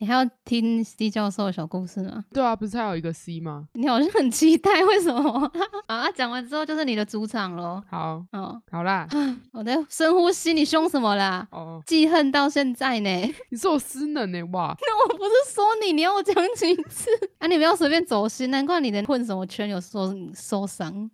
[0.00, 2.24] 你还要听 C 教授的小故事吗？
[2.32, 3.68] 对啊，不是还有一个 C 吗？
[3.74, 5.52] 你好像很期待，为什么？
[5.88, 7.82] 啊，讲完之后就是你的主场喽。
[7.90, 9.06] 好，哦，好啦。
[9.52, 11.46] 我在深呼吸，你凶什么啦？
[11.52, 13.10] 哦，记恨到现在呢？
[13.52, 14.42] 你说我失能呢？
[14.54, 17.10] 哇，那我不是说你，你要我讲几次？
[17.38, 21.10] 啊，你不要随便走心，难怪你能混什么圈有受受伤。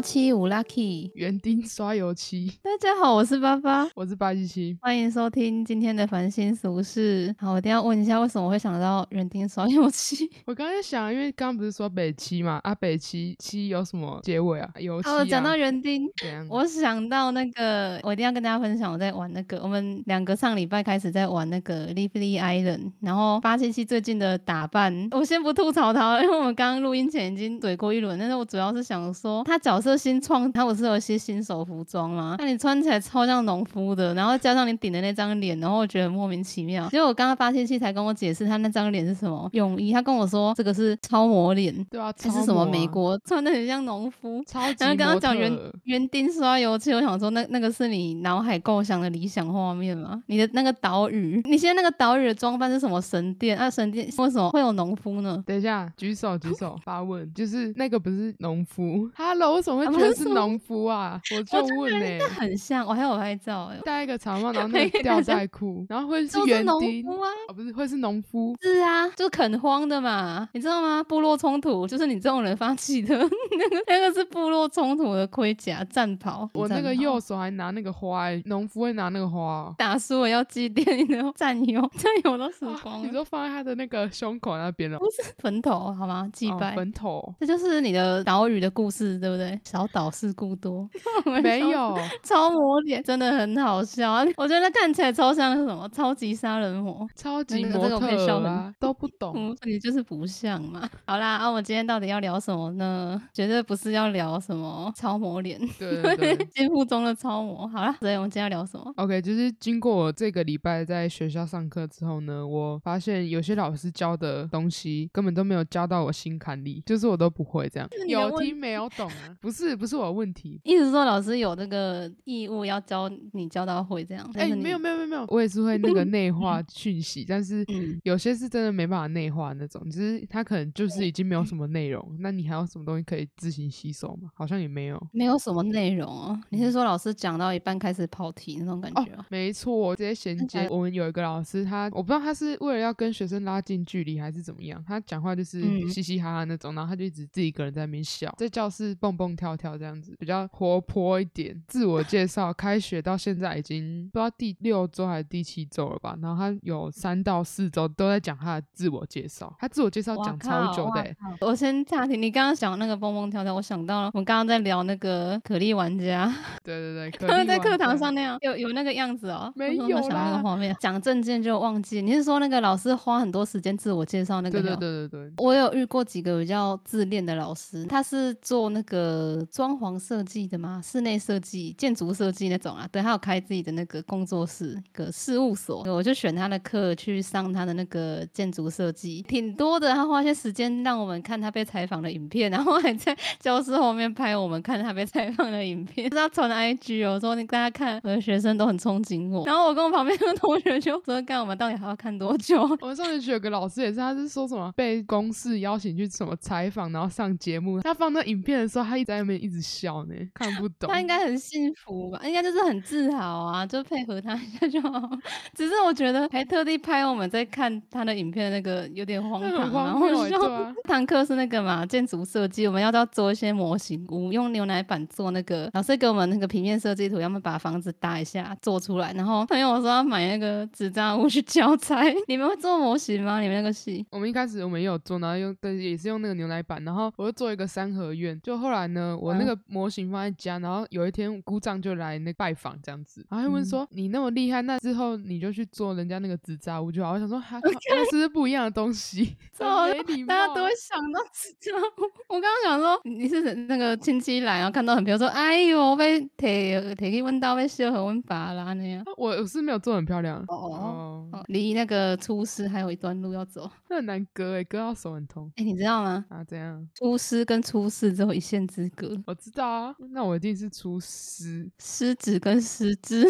[0.00, 2.50] 八七五 lucky，园丁刷油漆。
[2.62, 7.36] 大家好，我是八八，我是八七七，欢迎收听今天的烦心俗事。
[7.38, 10.26] 好，我一定要问一下，为什么会想到园丁刷油漆？
[10.46, 14.70] 我刚才想，因为刚刚不是说北七嘛，啊，北七七有什么结尾啊？
[14.78, 15.12] 油漆、啊。
[15.12, 16.08] 好，讲到园丁，
[16.48, 32.36] 我想到那个，我一定要跟大家分享，我在玩那个，我们两个上礼拜开始在玩那个 Lively Island，然后八七七最近的打扮，我先不吐槽他，因为我们刚刚录音前已经怼过一轮，但是我主要是想说，他角色新创，他不是有一些新手服装吗？
[32.40, 36.88] 那你穿起来超像农夫的，然后加上你顶的那张脸，然后我觉得很莫名其妙。
[36.88, 41.72] 结果我刚刚发信息才跟我解释，他那张脸是什么泳衣，他跟我说这个是超模脸。
[41.90, 42.66] 对啊，这是什么？
[42.66, 50.22] 美国穿的很像农夫，超级然后刚刚讲园特园丁刷油漆，我想说那那个是你脑海构想的理想画面吗？
[50.26, 53.58] 你的那个岛屿，你现在那个岛屿的装扮是什么神殿？
[53.58, 55.42] 啊，神殿为什么会有农夫呢？
[55.46, 61.20] 等一下，举手举手发问，就是那个不是农夫，Hello，为什么啊会觉得是农夫啊？
[61.36, 67.28] 我就问呢、那很像，我还有拍照哎、戴一个长帽， 然后那个吊带裤，然后会是园丁夫啊。
[67.48, 71.02] 哦，不是会是农夫，是啊，就垦荒的嘛，你知道吗？
[71.02, 76.48] 部落冲突就是你这种人发起的， 那个那个是部落冲突的盔甲战袍。
[76.54, 86.28] 我那个右手还拿那个花、欸，农夫会拿那个花哦、打输了要祭奠你的 战友，战友都死光了，你都放在他的那个胸口那边了，不是坟头好吗？
[86.32, 86.74] 祭哦拜。
[86.74, 89.58] 坟头这就是你的岛屿的故事，对不对？
[89.70, 90.88] 小岛事故多，
[91.44, 94.24] 没有， 超模脸，真的很好笑啊！
[94.36, 97.08] 我觉得看起来超像那个什么超级杀人魔。
[97.14, 99.32] 超级模特啊，都不懂。
[99.36, 100.90] 嗯，你就是不像嘛。
[101.06, 103.22] 好啦，啊，我们今天到底要聊什么呢？
[103.32, 106.48] 绝对不是要聊什么超模脸， 对对对。
[106.52, 107.68] 心目中的超模。
[107.68, 119.36] 好啦，所以我们今天要聊什么？OK，就是经过我这个礼拜在学校上课之后呢，我发现有些老师教的东西根本都没有教到我心坎里，就是我都不会这样，有听没有懂啊？
[119.40, 120.60] 不是，不是我的问题。
[120.64, 124.28] 意思是说老师有那个义务要教你教到会这样？
[124.34, 134.30] 哎、没有没有没有没 有，我也是会那个内化讯息，但是嗯有些是真的没办法内化那种，就是他可能就是已经没有什么内容，那你还有什么东西可以自行吸收吗？
[134.34, 135.00] 好像也没有。
[135.12, 136.40] 没有什么内容哦。
[136.50, 140.68] 你是说老师讲到一半开始跑题那种感哦觉哦？，没错，直接衔接。
[140.70, 151.58] 我们有一个老师，他我不知道他是为了要跟学生拉近距离还是怎么样，他讲话就是嗯嘻嘻哈哈那种，然后他就一直自己一个人在那边笑，在教室蹦蹦跳跳这样子，比较活泼一点。
[151.66, 166.30] 自我介绍，开学到现在已经不知道第六周还是第七周了吧，然后他有三到四周都在讲他的自我介绍，他自我介绍讲超久的欸、我先暂停，你刚刚讲那个蹦蹦跳跳，我想到了，我们刚刚在聊那个可莉玩家，
[166.62, 169.50] 对对对， 可他们在课堂上那样，有有那个样子哦。
[169.56, 172.02] 没有想那啦个画面，讲证件就忘记。
[172.02, 174.60] 你是说那个老师花很多时间自我介绍那个？
[174.60, 174.76] 对对。
[174.76, 175.32] 对对对。
[175.38, 182.88] 我有遇过几个比较自恋的老师，他是做那个装潢设计的吗，室内设计、建筑设计那种啊。
[182.90, 189.94] 对，他有开自己的那个工作室、一个事务所，我就选他的课去上他的那个建筑设计，挺多的。
[189.94, 199.44] 他花些时间让我们看他被采访的影片，然后还在教室后面拍我们看他被采访的影片，他传 IG 哦，说你大家看，我的学生都很憧憬我。
[199.46, 202.62] 然后我跟我旁边的同学就说，干我们到底还要看多久？
[202.80, 207.80] 我们上学期有个老师也是，他是说什么被公司邀请去什么采访，然后上节目。
[207.80, 210.90] 他放那影片的时候，他一直在那边一直笑呢，看不懂。
[210.90, 212.20] 他应该很幸福吧？
[212.24, 215.08] 应该就是很自豪啊，就配合他一下就好。
[215.54, 220.38] 只是我觉得还特地拍我们在看他的影片的那个有点荒唐，然后就
[220.84, 225.70] 堂课 是那个嘛建筑设计，我们要要做一些模型屋，用牛奶板做那个。
[225.72, 229.12] 老师给我们那个平面设计图，要么把房子搭一下做出来。
[229.12, 232.02] 然后朋友说要买那个纸张屋去交差。
[232.26, 233.40] 你们会做模型吗？
[233.40, 234.04] 你们那个系？
[234.10, 238.38] 我们一开始我们也有做，然后用对也是用那个牛奶板，然后我就做一个三合院。
[238.42, 249.36] 就后来呢，呃，我那个模型放在家，然后有一天姑丈就来那拜访这样子，然后他问说：“你那么厉害，那之后你就去做人家那个纸扎屋就好。”我想说，还那是不是不一样的东西？
[249.60, 252.02] 没礼貌，大家都会想到纸扎屋。
[252.28, 266.24] 我刚刚想说，你是那个亲戚来，然后看到很漂亮，说：“哎呦，被提提去问到被修和问爸啦那样。”我我是没有做很漂亮哦，离那个出师还有一段路要走， 那很难割哎，割到手很痛哎，你知道吗？
[266.28, 266.88] 啊，怎样？
[266.94, 268.99] 出师跟出世只有一线之隔。
[269.26, 273.24] 我知道啊，那我一定是出师， 狮子跟失职。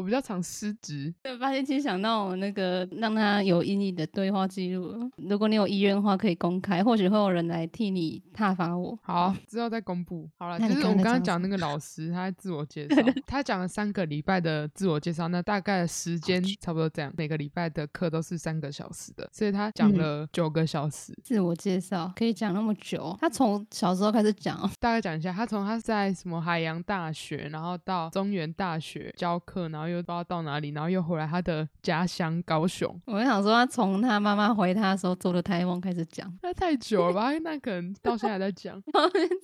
[0.00, 1.12] 我比较常失职。
[1.22, 8.98] 对，发现其实想到我那个让他有阴影的对话记录，如果你有意愿的话，可以公开，或许会有人来替你挞伐我。
[9.02, 10.26] 好，之后再公布。
[10.38, 21.14] 好了，就是我们刚刚讲那个老师，他自我介绍， 他讲了三个礼拜的自我介绍，那大概时间差不多这样，每个礼拜的课都是三个小时的，所以他讲了九个小时。
[21.22, 23.14] 自我介绍可以讲那么久？
[23.20, 32.94] 他从小时候开始讲，大概讲一下，他从他在什么海洋大学，然后到中原大学教课，然后又不知道到哪里，然后又回来他的家乡高雄。
[33.06, 37.32] 我想说，他从他妈妈回他的时候做的台梦开始讲，那太久了吧？
[37.40, 38.82] 那可能到现在还在讲，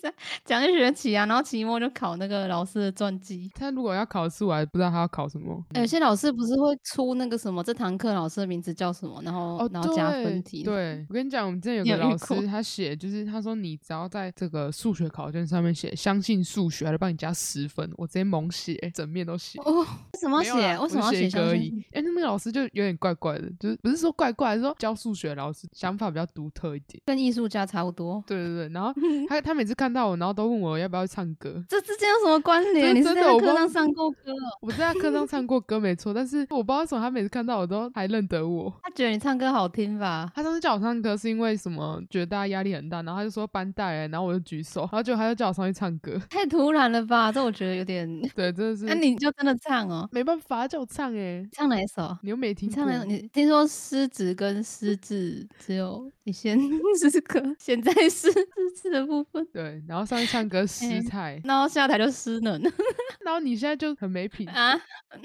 [0.01, 0.13] 在
[0.45, 3.51] 讲一学期啊，然后期末就考那个老师的传记。
[3.55, 5.63] 他如果要考试，我还不知道他要考什么。
[5.75, 10.63] 有些老师不是会出那个什么，这堂课老师的名字叫什么，然后然后加分题。
[10.63, 19.59] 对，我跟你讲，我们之前有个老师，他写就是他说，你只要在这个数学考卷上面写相信数学，还是帮你加十分，我直接猛写，整面都写。
[20.27, 20.79] 什么写？
[20.79, 21.53] 为什么要写歌？
[21.93, 28.23] 哎，那个老师就有点怪怪的，就是不是说怪怪，是说教数学老师想法比较独特一点，跟艺术家差不多。
[28.27, 28.93] 对对对，然后
[29.29, 31.65] 他他每次看到我，然后都问我要不要唱歌。
[31.69, 32.95] 这之间有什么关联？
[32.95, 34.33] 你在课上唱过歌？
[34.61, 38.73] 我在课上唱过歌没错，但是我不知道为什么他每次看到我都还认得我。
[38.83, 40.31] 他觉得你唱歌好听吧？
[40.35, 42.03] 他上次叫我唱歌是因为什么？
[42.11, 46.21] 觉得大家压力很大，然后他就说班带，然后我就举手，然后就他就叫我上去唱歌。
[46.31, 47.31] 太突然了吧？
[47.31, 48.85] 这我觉得有点对，真的是。
[48.85, 50.09] 那你就真的唱哦？
[50.17, 51.47] 没办法，叫我唱哎。
[51.53, 52.17] 唱哪一首？
[52.23, 52.71] 你又没听？
[52.71, 53.05] 唱哪首？
[53.05, 56.59] 你听说狮子跟狮子只有一线
[56.99, 59.47] 之隔，现在是这次的部分。
[59.53, 62.61] 对，然后上去唱歌失态，然后下台就失能，
[63.25, 64.77] 然后你现在就很没品啊？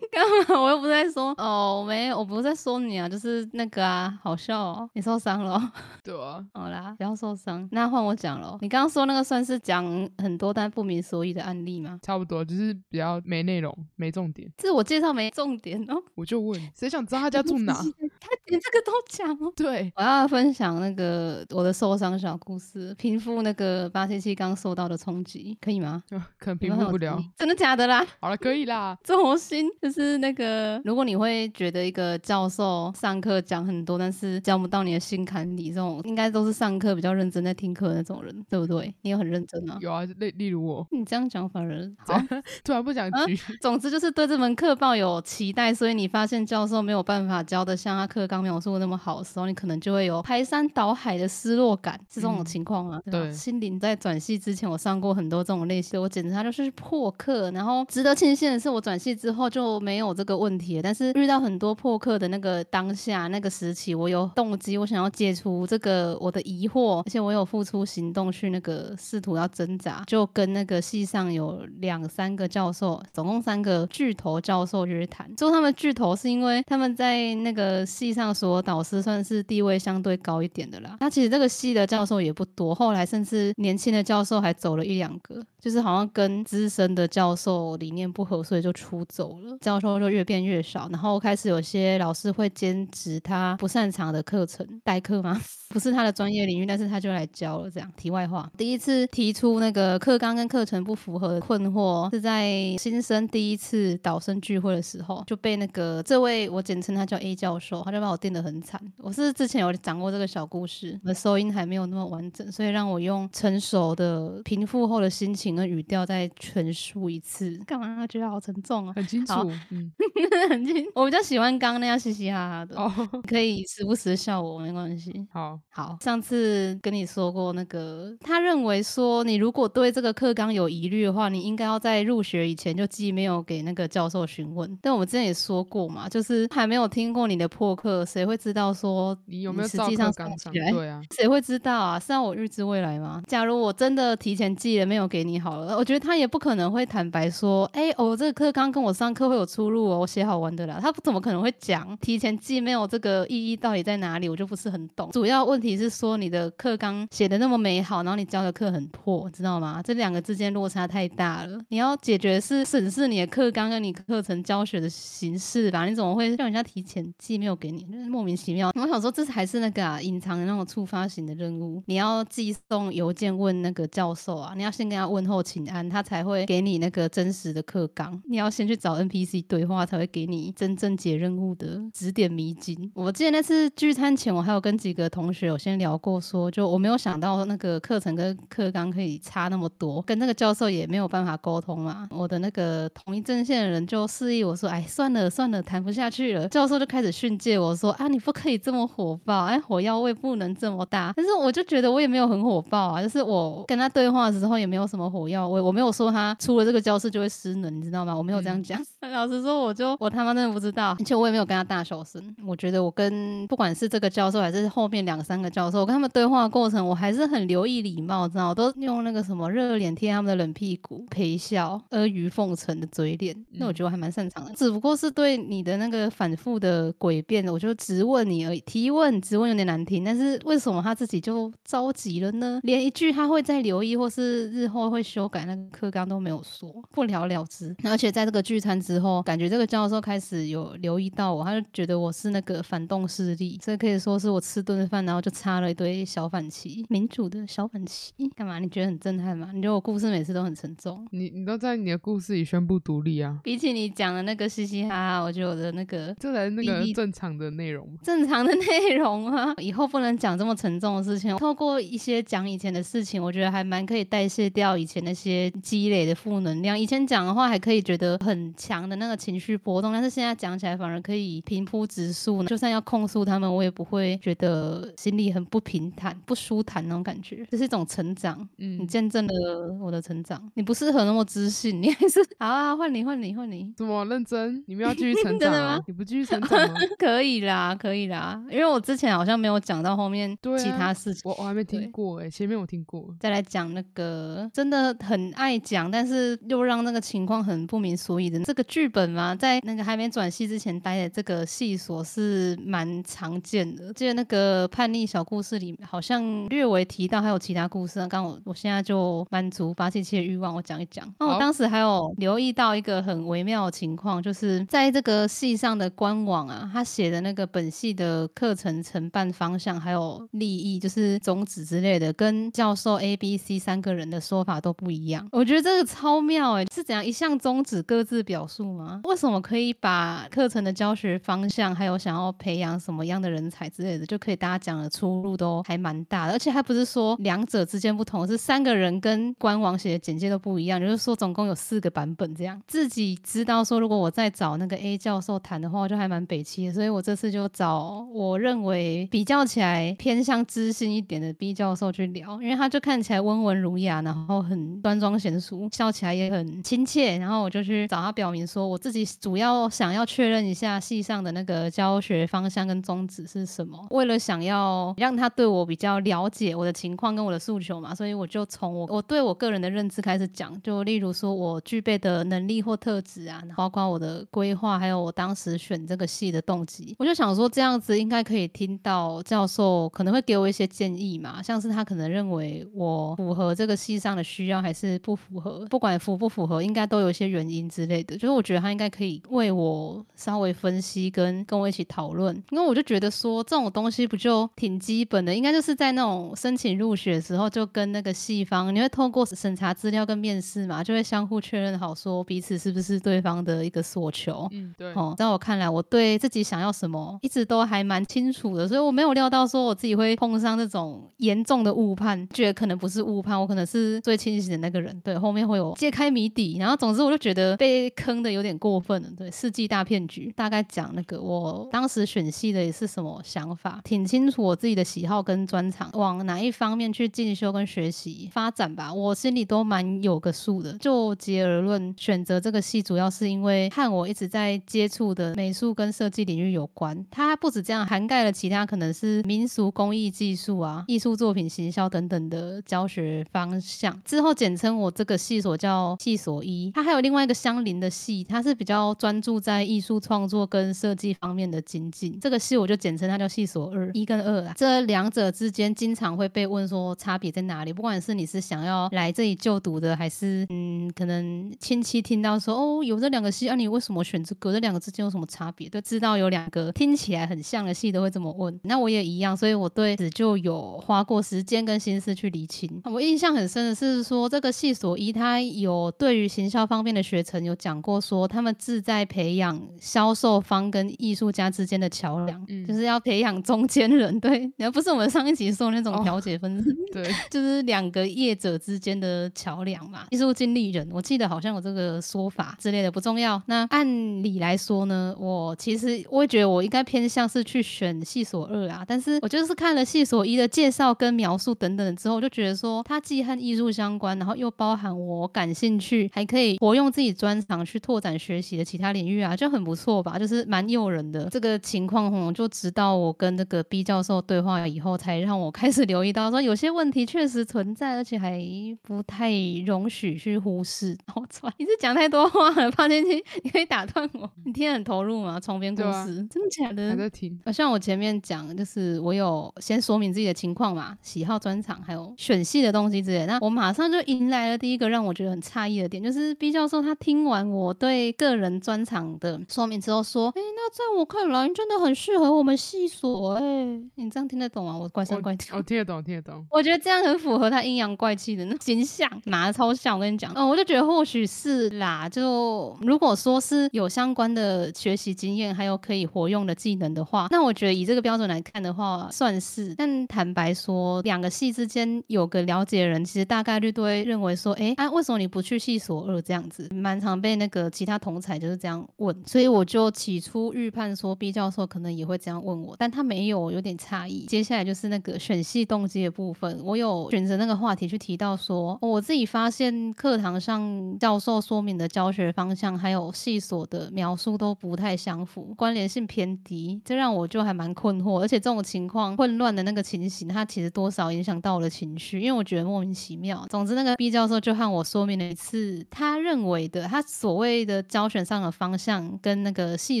[0.12, 0.60] 干嘛？
[0.60, 5.72] 我又不在说哦，没，我不是在说你啊，就是那个啊，好笑哦，你受伤了。
[6.04, 6.44] 对啊。
[6.52, 7.66] 好啦，不要受伤。
[7.72, 8.58] 那换我讲了。
[8.60, 9.84] 你刚刚说那个算是讲
[10.18, 11.98] 很多但不明所以的案例吗？
[12.02, 14.50] 差不多，就是比较没内容、没重点。
[14.58, 15.96] 自我介绍没重点哦。
[16.14, 17.74] 我就问，谁想知道他家住哪？
[17.74, 19.52] 他连这个都讲哦。
[19.56, 26.02] 对，我要分享那个我的受伤小故事，平复那个八七七刚受到的冲击，可以吗？
[26.38, 27.22] 可能平复不了。
[27.36, 28.04] 真的假的啦？
[28.20, 28.96] 好了，可以啦。
[29.04, 38.94] 这么心就是那个，如果你会觉得一个教授上课讲很多，但是讲不到你的心坎里，这种应该都是上课比较认真在听课的那种人，对不对？
[39.02, 39.78] 你有很认真吗？
[39.80, 40.86] 有啊，例例如我。
[40.90, 42.20] 你这样讲反而好，
[42.64, 43.36] 突然不讲句。
[43.60, 53.00] 总之就是对这门课抱有期待，所以你发现教授没有办法教的像他课刚描述的那么好的时候，你可能就会有排山倒海的失落感，是这种情况吗？
[53.10, 53.32] 对。
[53.32, 57.50] 心灵在转系之前，我上过很多这种类型，我简直他就是破课。
[57.50, 60.82] 然后值得庆幸的是，我转系之后就没有这个问题了。
[60.82, 75.30] 但是遇到很多破课的那个当下那个时期，我有动机，我想要解除这个我的疑惑，而且我有付出行动去那个试图要挣扎，就跟那个系上有两三个教授，总共三个巨头教授约谈。
[75.38, 80.96] 说他们巨头是因为他们在那个系上所有导师算是地位相对高一点的啦。
[81.00, 89.58] 那其实这个系的教授也不多，后来甚至年轻的教授还走了一两个，就是好像跟资深的教授理念不合，所以就出走了。
[89.60, 95.42] 教授就越变越少，然后开始有些老师会兼职他不擅长的课程代课吗？
[95.70, 97.68] 不是他的专业领域，但是他就来教了。
[97.68, 108.80] 这样题外话，第一次提出那个课纲跟课程不符合的困惑，是在新生第一次导生聚会的时候，就被那个这位我简称他叫 A 教授，他就把我电得很惨。
[108.98, 117.58] 我是之前有讲过这个小故事，我的收音还没有那么完整，所以让我用成熟的平复后的心情跟语调再陈述一次。
[117.66, 118.06] 干嘛？
[118.06, 118.92] 觉得好沉重啊。
[118.94, 119.32] 很清楚，
[119.70, 119.90] 嗯，
[120.50, 120.86] 很清。
[120.94, 122.92] 我比较喜欢刚刚那样嘻嘻哈哈的，哦，
[123.26, 125.26] 可以时不时笑我，没关系。
[125.32, 125.58] 好。
[125.70, 134.78] 好，上次跟你说过那个，他认为说你如果对这个课纲有疑虑的话，你应该要在入学以前就寄没有给那个教授询问。
[134.82, 141.98] 但我们之前也说过嘛，就是还没有听过你的破课，谁会知道说你有没有照到际上上，对啊，谁会知道啊？
[142.00, 143.22] 是让我预知未来吗？
[143.26, 150.80] 假如我真的提前寄了没有给你好好了，我觉得他也不可能会坦白说，哎、哦，这个课纲跟我上课会有出入哦，我写好玩的啦。
[150.82, 154.28] 他怎么可能会讲提前寄没有这个意义到底在哪里？
[154.28, 155.08] 我就不是很懂。
[155.12, 159.80] 主要问题是说你的课纲写的那么美好，然后你教的课很破，知道吗？
[159.84, 161.56] 这两个之间落差太大了。
[161.68, 165.86] 你要解决是审视你的课纲跟你课程教学的形式吧？
[165.86, 167.84] 你怎么会让人家提前寄没有给你？
[167.84, 168.72] 就是莫名其妙。
[168.74, 171.80] 我想说，这还是那个啊，隐藏的那种触发型的任务。
[171.86, 178.20] 你要寄送邮件问那个教授啊，你要先跟他问候请安，他才会给你那个真实的课纲。
[178.28, 182.90] 你要先去找 NPC 对话，才会给你真正解任务的指点迷津。
[182.94, 192.08] 我记得那次聚餐前，我还有跟几个同学有先聊过说就我没有想到那个课程跟课纲可以差那么多，跟那个教授也没有办法沟通嘛。
[192.10, 196.48] 我的那个同一阵线的人就示意我说，哎，算了算了，谈不下去了。
[196.48, 201.12] 教授就开始训诫我说，啊，你不可以这么火爆，哎，火药味不能这么大。
[201.16, 208.14] 但是我就觉得我也没有很火爆啊，就是我跟他对话的时候也没有什么火药我，我没有说他出了这个教室就会失能，你知道吗？
[208.14, 208.80] 我没有这样讲。
[209.12, 212.22] 老实说，我就 我他妈真的不知道，而且我也没有跟他大小声。
[212.44, 218.50] 我觉得我跟不管是这个教授还是后面两三个教授，我跟他们对话过程，我还是很留意礼貌，知道？
[218.50, 223.34] 我都用那个什么热脸贴他们的冷屁股，陪笑、阿谀奉承的嘴脸。
[223.52, 228.60] 那我觉得我还蛮擅长的，只不过是对你的那个反复的诡辩，我就直问你而已。
[228.66, 232.60] 提问直问有点难听，但是为什么他自己就着急了呢？
[232.64, 237.74] 连一句他会再留意或是日后会修改那个课纲都没有说，不了了之。
[237.84, 248.12] 而且在这个聚餐之后，感觉这个教授开始有留意到我，他就觉得我是那个反动势力，这可以说是我吃顿饭，然后就插了一堆小反旗，民主的小反旗。
[248.34, 248.58] 干嘛？
[248.58, 249.50] 你觉得很震撼吗？
[249.54, 251.06] 你觉得我故事每次都很沉重？
[251.12, 257.86] 你你都在你的故事里宣布独立啊，比起你讲的那个嘻嘻哈哈，我觉得我的那个这才是那个正常的内容。
[258.02, 261.36] 正常的内容啊， 以后不能讲这么沉重的事情。
[261.36, 266.78] 透过一些讲以前的事情，我觉得还蛮可以代谢掉以前那些积累的负能量。
[266.78, 272.42] 以前讲的话还可以觉得很强的那个情绪波动，但是现在讲起来反而可以平铺直述。
[272.44, 277.46] 就算要控诉他们，我也不会觉得心里很不平坦、不舒坦那种感觉。
[277.50, 280.40] 这是一种成长，嗯你嗯，见证了我的成长。
[280.54, 283.72] 你不适合那么自信，你还是好啊，换你，换你，换你。
[283.76, 284.62] 怎么认真？
[284.66, 285.84] 你们要继续 成长啊真的吗？
[285.86, 286.74] 你不继续成长吗？
[286.98, 291.22] 可以啦，可以啦，因为我之前好像没有讲到后面其他事情。
[291.24, 293.14] 我我还没听过哎，前面我听过。
[293.18, 303.92] 再来讲那个真的很爱讲，但是又让那个情况很不明所以的这个剧本嘛，在那个还没转系之前待的这个系所是蛮常见的。
[303.94, 311.06] 记得那个叛逆小故事里好像略微提到还有其他故事，刚我我现在就满足八七七的欲望，我讲一讲。
[311.18, 325.26] 那我当时还有留意到一个很微妙的情况，就是在这个系上的官网啊，他写的那个本系的课程承办方向还有利益，就是宗旨之类的，跟教授 A、B、C 三个人的说法都不一样。
[325.32, 329.00] 我觉得这个超妙诶、是怎样一项宗旨各自表述吗？
[329.04, 342.60] 为什么可以把课程的教学方向，还有想要培养什么样的人才之类的，就可以大家讲的出入都还蛮大的，而且还不是说两者之间不同，是三个人跟官网写的简介都不一样，就是说总共有四个版本这样。
[342.66, 404.48] 自己知道说，如果我再找那个 A 教授谈的话，我就还蛮北齐的，所以我这次就找我认为比较起来偏向知性一点的 B 教授去聊，因为他就看起来温文儒雅，然后很端庄娴熟，笑起来也很亲切，然后我就去找他表明说，我自己主要想要确认一下系上的那个教学方向跟宗旨是什么，为了想要让他对我比较了解我的情况跟我的诉求嘛，所以我就从我我对我个人的认知开始讲，就例如说我具备的能力或特质啊，包括我的规划，还有我当时选这个系的动机，我就想说这样子应该可以听到教授可能会给我一些建议嘛，像是他可能认为我符合这个系上的需要还是不符合，不管符不符合，应该都有一些原因之类的，就是我觉得他应该可以为我稍微分析跟跟我一起讨论，因为我就觉得说这种东西不就挺基本的，应该就是在那种申请入学的时候就跟那个系方，你会透过审查资料跟面试嘛，就会相互确认好说彼此是不是对方的一个所求。
[404.52, 414.98] 嗯，对，哦，在我看来，我对自己想要什么一直都还蛮清楚的，所以我没有料到说我自己会碰上这种严重的误判，觉得可能不是误判，我可能是最清醒的那个人。
[415.02, 419.08] 对，后面会有揭开谜底，然后总之我就觉得被坑的有点过分了。
[419.16, 430.76] 对，世纪大骗局，大概讲那个我当时选系的也是什么想法，挺清楚我自己的喜好跟专长，往哪一方面去进修跟学习发展吧，我心里都蛮有个数的。
[430.78, 437.04] 就结而论，选择这个系主要是因为和我一直在接触的美术跟设计领域有关。
[437.10, 444.00] 它不止这样，涵盖了其他可能是民俗工艺技术啊、艺术作品行销等等的教学方向。
[444.04, 446.70] 之后简称我这个系所叫系所一。
[446.74, 452.18] 它还有另外一个相邻的系，它是比较专注在艺术创作跟设计方面的精进。
[452.20, 454.54] 这个系我就简称它叫系所二，一跟二啊。
[454.56, 457.72] 这两者之间经常会被问说差别在哪里？
[457.72, 464.52] 不管是你是想要来这里就读的，还是嗯，可能亲戚听到说哦有这两个系，啊你为什么选这个？
[464.52, 465.68] 这两个之间有什么差别？
[465.68, 468.58] 都知道有两个听起来很像的系都会这么问。
[468.64, 472.80] 那我也一样，所以我对此就有花过时间跟心思去理清。
[472.84, 484.18] 我印象很深的是说，这个系所一他有对于行销方面的学程有讲过，说他们志在培养销售方跟艺术家之间的桥梁，嗯就是要培养中间人。
[484.20, 486.74] 对，而不是我们上一集说的那种哦调解分子。
[486.92, 493.40] 对，就是两个业者之间的桥梁嘛，艺术经理人，我记得好像有这个说法之类的，不重要。
[493.46, 493.86] 那按
[494.22, 511.28] 理来说呢，我其实我也觉得我应该偏向是去选系所二啊，但是我就是看了系所一的介绍跟描述等等之后，我就觉得说它既和艺术相关，然后又包含我感兴趣，还可以活用自己专长去拓展学习的其他领域啊，就很不错吧，就是蛮诱人的。
[511.30, 518.40] 这个情况吼，就直到我跟那个 B 教授对话以后，才让我开始留意到说有些问题确实存在，而且还
[518.82, 519.30] 不太
[519.64, 520.96] 容许去忽视。
[521.14, 524.30] 我操，你是讲太多话了，帕天青，你可以打断我。
[524.44, 525.40] 你听得很投入吗？
[525.40, 526.96] 重编故事，真的假的还？
[526.96, 527.38] 在听。
[527.44, 533.26] 呃，像我前面讲，就是我有先说明自己的情况嘛，喜好、专长，还有选系的东西之类的。
[533.26, 543.64] 那我马上就迎来了第一个让我觉得很诧异的点，就是 B 教授他听完我对个人专场的说明之后说：“哎、那在我看来，真的很适合我们系所。”哎，
[543.96, 544.76] 你这样听得懂吗？
[544.76, 545.62] 我怪声怪气我。
[545.62, 546.46] 听得懂，听得懂。
[546.50, 549.96] 我觉得这样很符合他阴阳怪气的那形象，拿的超像。
[549.96, 552.08] 我跟你讲，嗯，我就觉得或许是啦。
[552.08, 559.74] 就如果说是有相关的学习经验，还有可以活用的技能的话，那我觉得以这个标准来看的话，算是。
[559.76, 566.68] 但坦白说，两个系之间有个了解的人，其实大概率都会认为说，哎，啊，为什么你不去系所二这样子？
[566.74, 574.26] 蛮常被那个其他同才就是这样问，所以我就起初预判说 B 教授可能也会这样问我，但他没有，有点诧异。
[574.26, 588.20] 接下来就是那个选系动机的部分，我有选择那个话题去提到说，我自己发现课堂上教授说明的教学方向，还有系所的描述都不太相符，关联性偏低，这让我就还蛮困惑。
[588.20, 593.46] 而且这种情况混乱的那个情形，它其实多少影响到我的情绪，因为我觉得莫名其妙。
[593.50, 600.00] 总之，那个 B 教授就和我说明了一次他认为的他所谓的教选上的方向跟那个系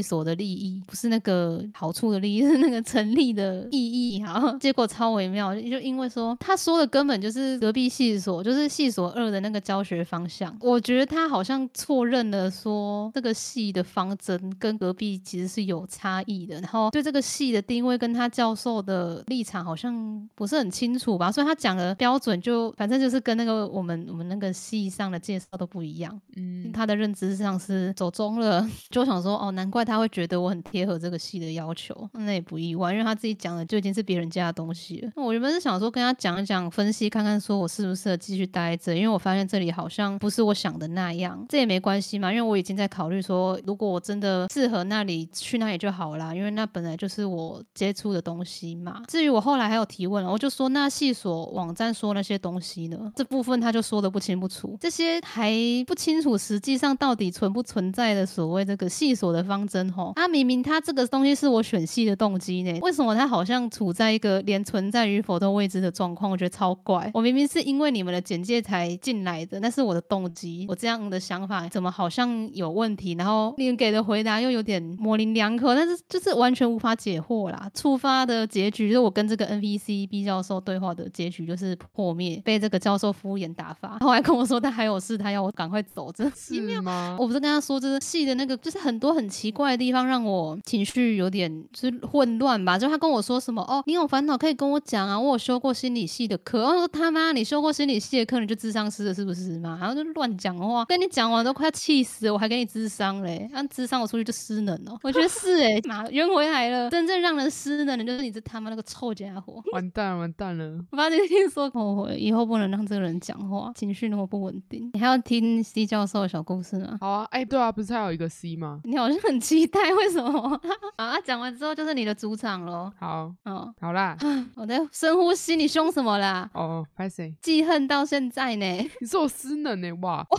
[0.00, 4.22] 所的利益，不是那个好处的利益， 是那个成立的意义。
[4.22, 10.56] 好， 结果超微妙，就因为说他说的根本就是隔壁系所，就是系所二的那个教学方向。
[10.60, 26.20] 我觉得他好像错认了说这个系的方针跟隔壁其实是有差异的，然后对这个系的定位跟他教授的立场好像不是很清楚吧，所以他讲的标准就反正就是跟那个我们我们那个系上的介绍都不一样。
[26.36, 35.10] 嗯，他的认知上是走中了， 就想说哦，难怪他会觉得我很贴合这个系的要求，那也不意外，因为他自己讲的就已经是别人家的东西了。
[35.16, 49.02] 那我原本是想说跟他讲一讲，分析看看，说我适不适合继续待在这，因为我发现这里好像不是我想的那样，这也没关系嘛，因为我已经在考虑说，如果我真的适合那里，去那里就好啦，因为那本来就是我接触的东西嘛。
[49.08, 55.52] 至于我后来还有提问了，我就说那系所网站说那些东西呢，这部分他就说的不清不楚，这些还
[55.86, 66.30] 不清楚实际上到底存不存在的所谓这个系所的方针吼，啊明明他这个东西是我选系的动机呢，为什么他好像处在一个连存在与否都未知的状况？
[66.30, 67.10] 我觉得超怪。
[67.14, 73.14] 我明明是因为你们的简介才进来的，那是我的动机，我这样的想法怎么好像有问题？
[73.14, 77.70] 然后你给的回答又有点模棱两可，但是就是完全无法解惑啦。
[77.74, 83.98] 触发的结局就是我跟这个 NPC B 教授对话的结局就是破灭，被这个教授敷衍打发。
[84.00, 86.60] 后来跟我说他还有事，他要我赶快走，真的奇。
[86.80, 87.16] 吗？
[87.18, 92.78] 我不是跟他说，就是戏的那个，就是很多很奇怪的地方，让我情绪有点就是混乱吧。
[92.78, 96.64] 就他跟我说什么哦，你有烦恼可以跟我讲啊，我有修过心理系的课。
[96.64, 99.76] 我说他妈，你修过心理系的课，你就智商师了是不是嘛？
[99.80, 104.98] 然后就乱讲话，跟你讲完都快气死了，我还给你智商嘞，让智商我出去就失能哦。
[105.02, 109.62] 我觉得是哎、 妈圆回来了，真正让人失能的就是你这他妈那个臭家伙。
[109.72, 110.78] 完蛋，完蛋了。
[110.90, 114.88] 我发现听说哦，以后不能让这个人讲话，情绪那么不稳定。
[114.94, 116.96] 你还要听 C 教授的小故事吗？
[117.00, 118.80] 好啊，哎，对啊，不是还有一个 C 吗？
[118.84, 120.60] 你好像很期待，为什么？
[120.94, 122.92] 啊，讲完之后就是你的主场喽。
[123.00, 124.16] 好，哦，好啦。
[124.54, 126.48] 我在深呼吸，你凶什么啦？
[126.54, 127.34] 哦，拍谁？
[127.42, 128.66] 记恨到现在呢？
[129.00, 130.36] 你说我失能呢、哇，我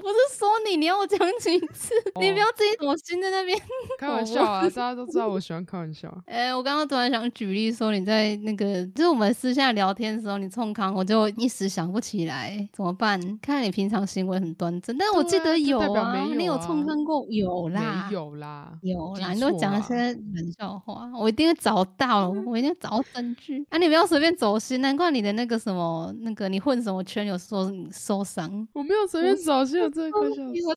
[0.00, 1.94] 不是说你，你要我讲几次？
[2.20, 3.56] 你不要自己我心在那边。
[3.98, 6.12] 开玩笑啊，大家都知道我喜欢开玩笑。
[6.26, 13.20] 哎，我刚刚突然想举例说，你在那个就是我们私下聊天的时候，你冲康，我就一时想不起来，怎么办？
[13.40, 17.26] 看来你平常行为很端正，但是我记得有啊，你有冲康过？
[17.30, 23.64] 有啦，有啦，有啦，你都讲一些冷笑话，我一定会找到， 我一定找到证据。
[23.70, 28.66] 啊，你不要随便走心，难怪你的那个什么那个你混什么圈有受受伤。
[28.72, 30.18] 我没有随便走心，我真的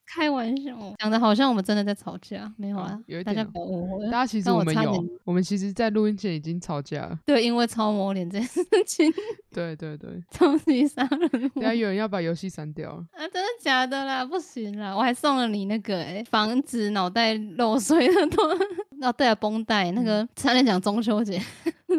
[0.05, 4.05] 开玩 笑，开玩笑，讲的好像我们真的在吵架，没有啊，有一点，大家误会。
[4.05, 7.19] 大家其实我们有，我们其实，在录音前已经吵架了。
[7.25, 9.11] 对，因为超模脸这件事情。
[9.51, 11.49] 对对对， 超级杀人。
[11.49, 12.89] 等下有人要把游戏删掉。
[12.91, 14.25] 啊，真的假的啦？
[14.25, 18.49] 不行啦，我还送了你那个哎，防止脑袋漏水的东。
[19.01, 21.39] 哦，对啊，绷带那个，差点讲中秋节。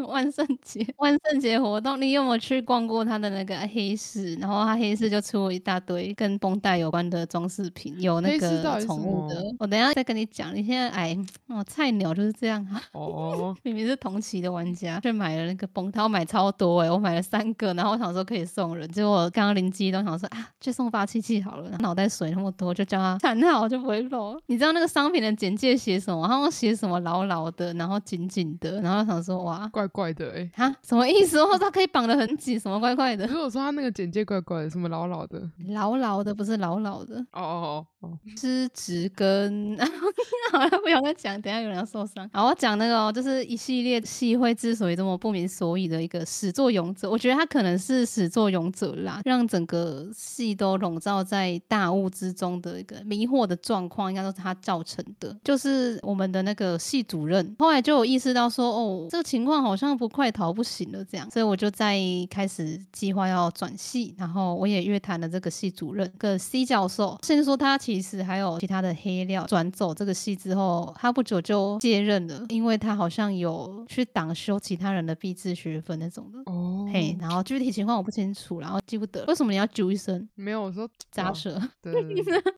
[0.13, 4.35] 万圣节， 万圣节活动，你有没有去逛过他的那个黑市？
[4.37, 9.45] 然后他黑市就出了一大堆跟绷带有关的装饰品，有那个宠物的。
[9.59, 10.55] 我等下再跟你讲。
[10.55, 11.17] 你现在哎，
[11.49, 12.83] 哦，菜鸟就是这样啊。
[12.93, 13.55] 哦。
[13.63, 21.71] 明明是同期的玩家，却买了那个绷带，我买超多哎，我买了三个，然后我想说可以送人，结果刚刚灵机一动，想说啊，去送发气器好了。
[21.81, 24.39] 脑袋水那么多，就叫他缠好就不会漏。
[24.47, 26.27] 你知道那个商品的简介写什么？
[26.27, 29.69] 他们写什么牢牢的，然后紧紧的，然后想说哇。
[29.69, 31.39] 怪怪的哎，啊，什么意思？
[31.43, 33.27] 我说它可以绑得很紧，什么怪怪的？
[33.27, 35.43] 可是我说他那个简介怪怪的，什么老老的？
[35.71, 39.77] 老老的不是老老的哦哦哦哦，是直根。
[40.51, 42.29] 好了，不要再讲，等下有人要受伤。
[42.33, 55.37] 好，我讲那个，就是一系列戏会之所以这么不明所以的一个始作俑者，我觉得他可能是始作俑者啦，让整个戏都笼罩在大雾之中的一个迷惑的状况，应该都是他造成的。
[55.45, 59.59] 就是我们的那个系主任，后来就有意识到说，哦，这个情况。
[59.59, 61.99] 好像不快逃不行了，这样，所以我就在
[62.31, 67.19] 开始计划要转系，然后我也约谈了这个系主任，个 C 教授。
[67.23, 76.39] 先说他其实还有其他的黑料，转走这个戏之后，他不久就卸任了，因为他好像有去挡修其他人的毕制学分那种的。
[76.53, 79.25] 哦，嘿，然后具体情况我不清楚，然后记不得。
[79.25, 80.29] 为什么你要揪一声？
[80.35, 81.59] 没有，我说 扎舌。
[81.81, 81.95] 对，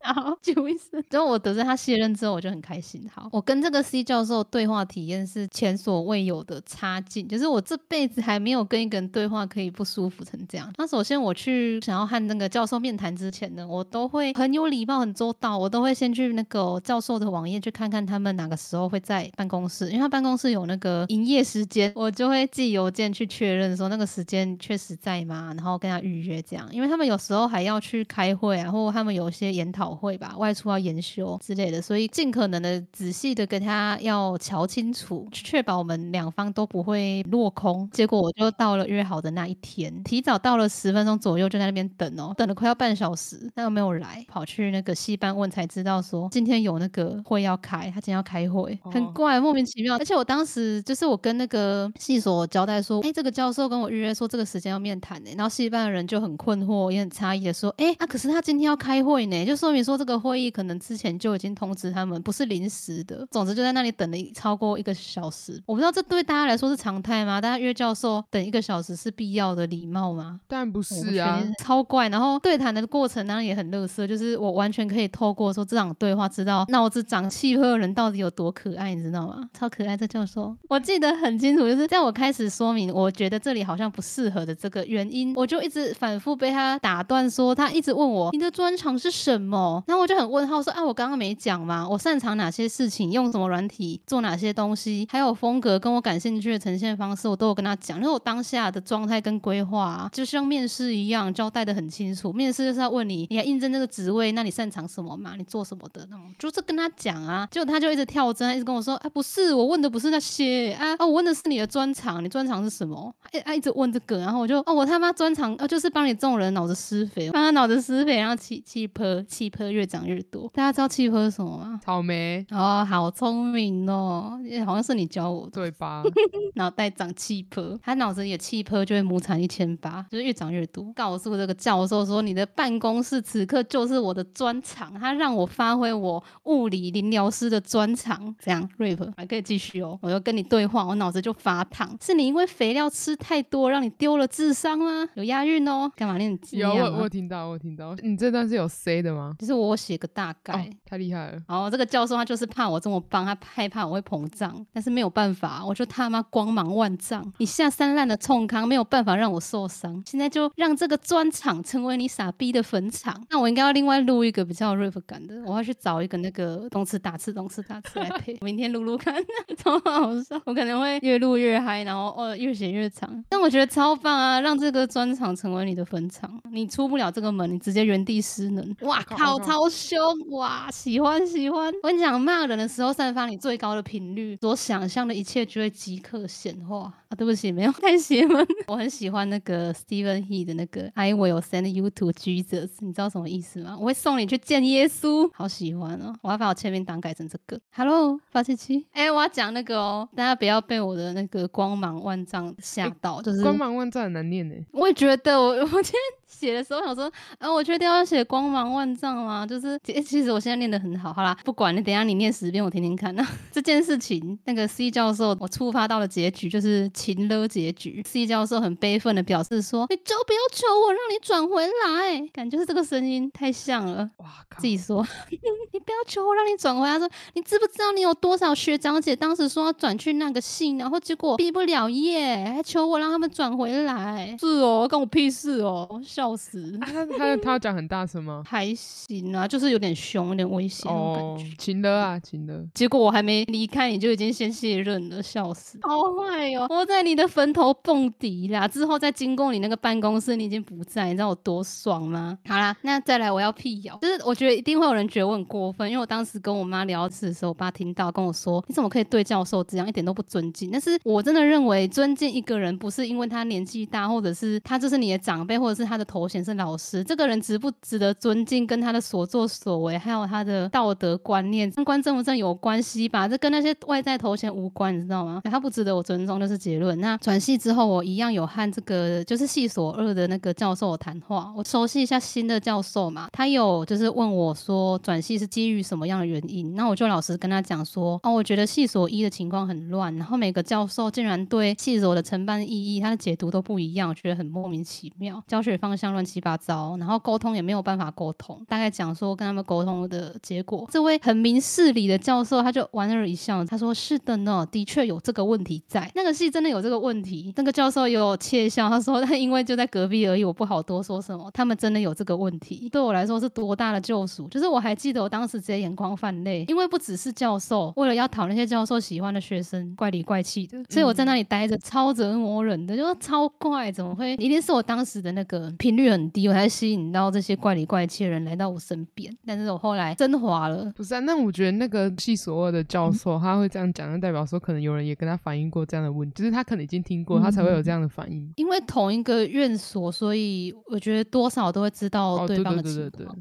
[0.02, 1.00] 然后揪一声。
[1.08, 3.08] 之后我得知他卸任之后，我就很开心。
[3.14, 7.28] 好，我跟这个 C 教授对话体验是前所未有的差劲。
[7.28, 10.72] 就是我这辈子还没有跟一个人对话可以不舒服成这样。
[10.76, 25.52] 那首先我去想要和那个教授面谈之前呢，我都会很有礼貌、很周到，我都会先去那个教授的网页去看看他们哪个时候会在办公室，因为他办公室有那个营业时间，我就会寄邮件去确认说那个时间确实在吗？
[25.54, 37.20] 然后跟他预约这样，因为他们有时候还要去开会啊，或他们有一些研讨会吧，外出要研修之类的，所以尽可能的仔细的跟他要瞧清楚，确保我们两方都不会。
[37.30, 49.96] 落空，结果我就到了约好的那一天，提早到了十分钟左右，就在那边等哦，等了快要半小时，但又没有来，跑去那个戏班问，才知道说今天有那个会要开，他今天要开会，很怪，莫名其妙。
[49.96, 63.24] 而且我当时就是我跟那个系所交代说，哎，这个教授跟我预约说这个时间要面谈呢，然后戏班的人就很困惑，也很诧异的说，哎，啊，可是他今天要开会呢，就说明说这个会议可能之前就已经通知他们，不是临时的。
[63.30, 66.80] 总之就在那里等了超过一个小时，我不知道这对大家来说是。
[66.80, 67.38] 常态吗？
[67.38, 70.40] 大家约教授等一个小时是必要的礼貌吗？
[70.48, 72.08] 当然不是啊，超怪。
[72.08, 79.48] 然后对谈的过程当然也很乐色，就是我完全可以以透过说这场对话，知道脑子长气泡的人到底有多可爱，你知道吗？
[79.52, 89.82] 超可爱这教授，我记得很清楚，就是在我开始说明我觉得这里好像不适合的这个原因，我就一直反复被他打断，说他一直问我你的专长是什么？
[89.88, 91.86] 然后我就很问号说啊，我刚刚没讲吗？
[91.88, 93.10] 我擅长哪些事情？
[93.10, 95.06] 用什么软体做哪些东西？
[95.10, 96.60] 还有风格跟我感兴趣的。
[96.60, 102.30] 呈现方式我都有跟他讲，因为我当下的状态跟规划就像面试一样，交代的很清楚。
[102.30, 105.34] 面试就是要问你，你要应征这个职位，那你擅长什么嘛？
[105.36, 107.46] 你做什么的那种，就是跟他讲啊。
[107.50, 113.14] 结果他就一直跳针，一直跟我说，啊，不是，我问的不是那些啊，哦，我问的是你的专长，你专长是什么？
[113.32, 120.50] 哎，他一直问这个，然后我就，哦，我他妈专长，哦，就是帮你这种人脑子施肥，帮他脑子施肥，然后气气泡气泡越长越多。
[120.54, 121.80] 大家知道气泡是什么吗？
[121.84, 122.44] 草莓。
[122.50, 126.02] 哦，好聪明哦，好像是你教我，对吧？
[126.56, 130.92] 脑袋长气泡，他脑子里的气泡就会亩产一千八，就是越长越多。
[130.94, 138.32] 告诉这个教授说，你的办公室此刻就是我的专长，他让我发挥我物理临疗师的专长。
[138.38, 145.08] 这样 rap 还可以继续哦，我要跟你对话，我脑子就发烫，是你因为肥料吃太多，让让你丢了智商吗？
[145.14, 147.94] 有押韵哦，干嘛你很惊有我有听到，我有听到。
[148.02, 149.34] 你这段是有 C 的吗？
[149.38, 150.52] 就是我写个大概。
[150.52, 151.42] 哦，太厉害了。
[151.48, 163.18] 然后这个教授他就是怕我这么棒，他害怕我会膨胀，但是没有办法，我就他妈光芒万丈，你下三滥的冲康没有办法让我受伤，现在就让这个专场成为你傻逼的坟场。
[163.30, 169.14] 那我应该要另外录一个比较有 rap 感的，我要去找一个那个动词打字、动词打字来 配，明天录录看，
[169.58, 170.40] 超好笑。
[170.46, 178.76] 我可能会越录越嗨，然后哦越写越长，但我觉得超棒啊，让这个专场成为你的坟场，你出不了这个门，你直接原地失能。
[178.82, 180.70] 哇靠超凶哇！
[180.70, 181.72] 喜欢喜欢。
[181.82, 187.10] 我跟你讲，骂人的时候散发你最高的频率，所想象的一切就会即刻显化啊！
[187.16, 188.46] 对不起，没有太邪门。
[188.68, 193.76] 我很喜欢那个 Stephen He 的那个 I will send you to Jesus，你知道什么意思吗？
[193.78, 196.14] 我会送你去见耶稣，好喜欢哦！
[196.22, 197.60] 我要把我签名档改成这个。
[197.74, 204.54] Hello，八七七，哎，我要讲那个哦，大家不要被我的那个光芒万丈吓到，就是光芒万丈很难念呢。
[204.72, 209.46] 我也觉得我，我今天写的时候想说，啊，我确定要写光芒万丈吗？
[209.46, 213.14] 就是，其其实我现在念得很好，好啦，不管你，等一下你念十遍，我听听看。
[213.14, 218.02] 那 这件事情，那个 C 教授，我触发到了结局就是情勒结局。
[218.06, 224.08] C 教授很悲愤的表示说，你就不要求我让你转回来，感觉是这个声音太像了。
[224.18, 224.68] 哇靠自！
[224.68, 225.04] 己说，
[225.72, 226.92] 你不要求我让你转回来。
[226.92, 234.36] 他说，你知不知道你有多少学长姐当时说要转去那个系，然后结果毕不了业，还求我让他们转回来。
[234.38, 236.78] 是哦，关我屁事哦，笑死。
[236.82, 238.42] 啊他他他要讲很大声吗？
[238.46, 242.62] 还行啊，就是有点凶，有点危险那种感哦觉。，情的啊，情的。
[242.74, 245.78] 结果我还没离开，你就已经先卸任了，笑死！
[245.82, 252.36] 好坏哦，我在你的坟头蹦迪啦，之后再经过你那个办公室，你已经不在，你知道我多爽吗？
[252.46, 260.70] 好啦，那再来我要辟谣，就是我觉得一定会有人觉得我很过分，因为我当时跟我妈聊此的时候，我爸听到跟我说，你怎么可以对教授这样，一点都不尊敬？
[260.70, 273.28] 但是我真的认为尊敬一个人不是因为他年纪大，或者是他就是你的长辈，或者是他的头衔是老师，这个人值不值得尊敬，跟他的所作所为，还有他的道德观念、三观正不正有关系吧？
[273.28, 275.40] 这跟那些外在头衔无关，你知道吗？
[275.44, 276.98] 他不值得我尊重，就是结论。
[277.00, 286.74] 那转系之后，我一样有和这个就是系所二的那个教授谈话，我熟悉一下新的教授嘛，他有就是问我说转系是基于什么样的原因？
[286.74, 298.58] 那我就老实跟他讲说，哦，我觉得系所一的情况很乱，然后每个教授竟然对系所的承办意义，他的解读都不一样，我觉得很莫名其妙，教学方向乱七八糟，然后沟通也没有办法沟通。
[298.66, 311.50] 大概讲说跟他们沟通的结果，这位很明事理的教授他就莞尔一笑，他说：“是的呢，的确有这个问题在，那个系真的有这个问题。”那个教授也有窃笑，他说：“他因为就在隔壁而已，我不好多说什么。
[311.52, 314.48] 他们真的有这个问题，对我来说是多大的救赎。
[314.48, 324.34] 就是我还记得我当时直接眼眶泛泪，因为不只是教授，为了要讨那些教授喜欢的学生，怪里怪气的，所以我在那里待着，超折磨人的，就超怪，怎么会？
[324.34, 329.36] 一定是我当时的那个频率很低，我才吸引到这些怪里怪气的人来到我身边。
[329.44, 330.92] 但是我后来升华了。
[330.96, 338.52] 不是啊，那我觉得那个系所二的教授他会这样讲，就代表说可能有人也跟他反映过这样的问题，就是他可能已经听过，他才会有这样的反应。
[338.56, 343.38] 因为同一个院所，所以我觉得多少都会知道哦，对对方的对对对情况。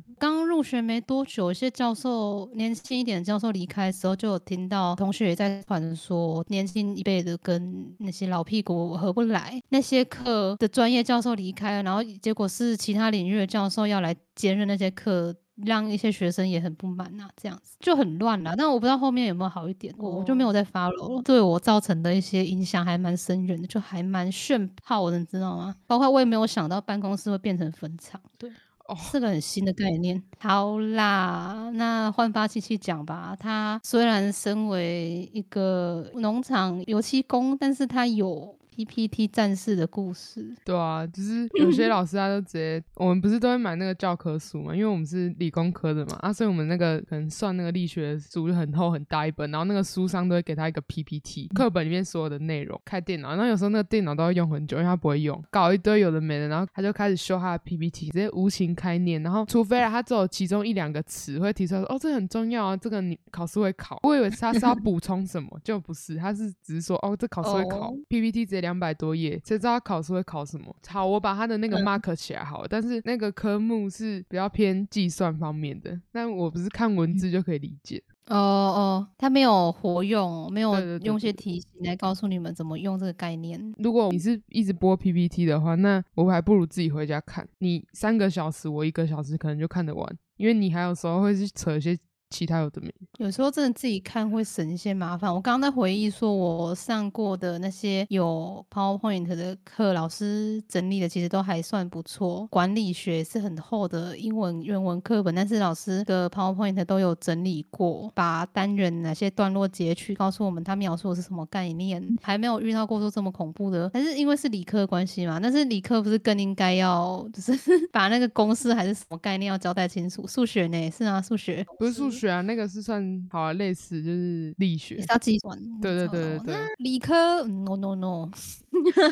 [0.59, 9.57] 入学没多久，一些教授年轻一点的教授离开的时候，就有听到同学也在传说，年轻一辈的跟那些老屁股合不来。
[9.69, 15.33] 那些课的专业教授离开了，然后结果是其他领域的教授要来兼任那些课。
[15.65, 18.55] 让一些学生也很不满啊，这样子就很乱啦。
[18.57, 21.21] 但我不知道后面有没有好一点，我我就没有再 follow 了。
[21.21, 25.75] 对我造成的一些影响还蛮深远的，就还蛮炫炮的，你知道吗？
[25.85, 28.49] 包括我也没有想到办公室会变成坟场，对。
[28.89, 30.19] 哦，是个很新的概念。
[30.39, 33.37] 好啦，那换八七七讲吧。
[33.39, 40.53] 他虽然身为一个农场油漆工，但是他有 PPT 战士的故事。
[40.63, 67.97] 对啊，就是 有些老师他就直接，我们不是都会买那个教科书嘛，因为我们是理工科的嘛，啊，所以我们那个可能算那个力学书就很厚很大一本，然后那个书上都会给他一个 PPT，课本里面所有的内容，开电脑，然后有时候那个电脑都要用很久，因为他不会用，搞一堆有的没的，然后他就开始修他的 PPT，直接无情开念，然后除非啊他只有其中一两个词会提出来说，哦，这很重要啊，这个你考试会考，我以为他是要补充什么，就不是，他是只是说，哦，这考试会考、哦。
[68.09, 70.75] PPT 直接两百多页，谁知道他考试会考什么？
[70.87, 78.01] 好，我把他的那个嗯 mark 起来好了，但是那个科目是比较偏计算方面的，但我不是看文字就可以理解。
[78.27, 83.73] 哦哦，他没有活用，没有用些对题型来告诉你们怎么用这个概念。
[83.79, 87.47] 如果你是一直播 PPT 的话，那我还不如自己回家看。
[87.57, 91.97] 你三个小时，我一个小时可能就看得完，因为你还有时候会去扯一些
[92.29, 92.93] 其他有的没。
[93.17, 95.33] 有时候真的自己看会省一些麻烦。
[95.33, 102.47] 我刚刚在回忆说，我上过的那些有 PowerPoint 的课，老师整理的其实都还算不错。
[102.47, 112.01] 管理学是很厚的英文原文课本，但是老师的 PowerPoint 都有整理过，把单元哪些段落截取，告诉我们他描述的是什么概念。
[112.21, 117.53] 还没有遇到过说这么恐怖的，但是因为是理科关系嘛，但是理科不是更应该要就是
[117.91, 120.25] 把那个公式还是什么概念要交代清楚？
[120.27, 120.91] 数学呢？
[120.91, 125.57] 是啊，数学不是数学啊，那个是算好啊，类似就是力学，也是要计算。
[125.81, 128.29] 对对对对对，理科 no no no。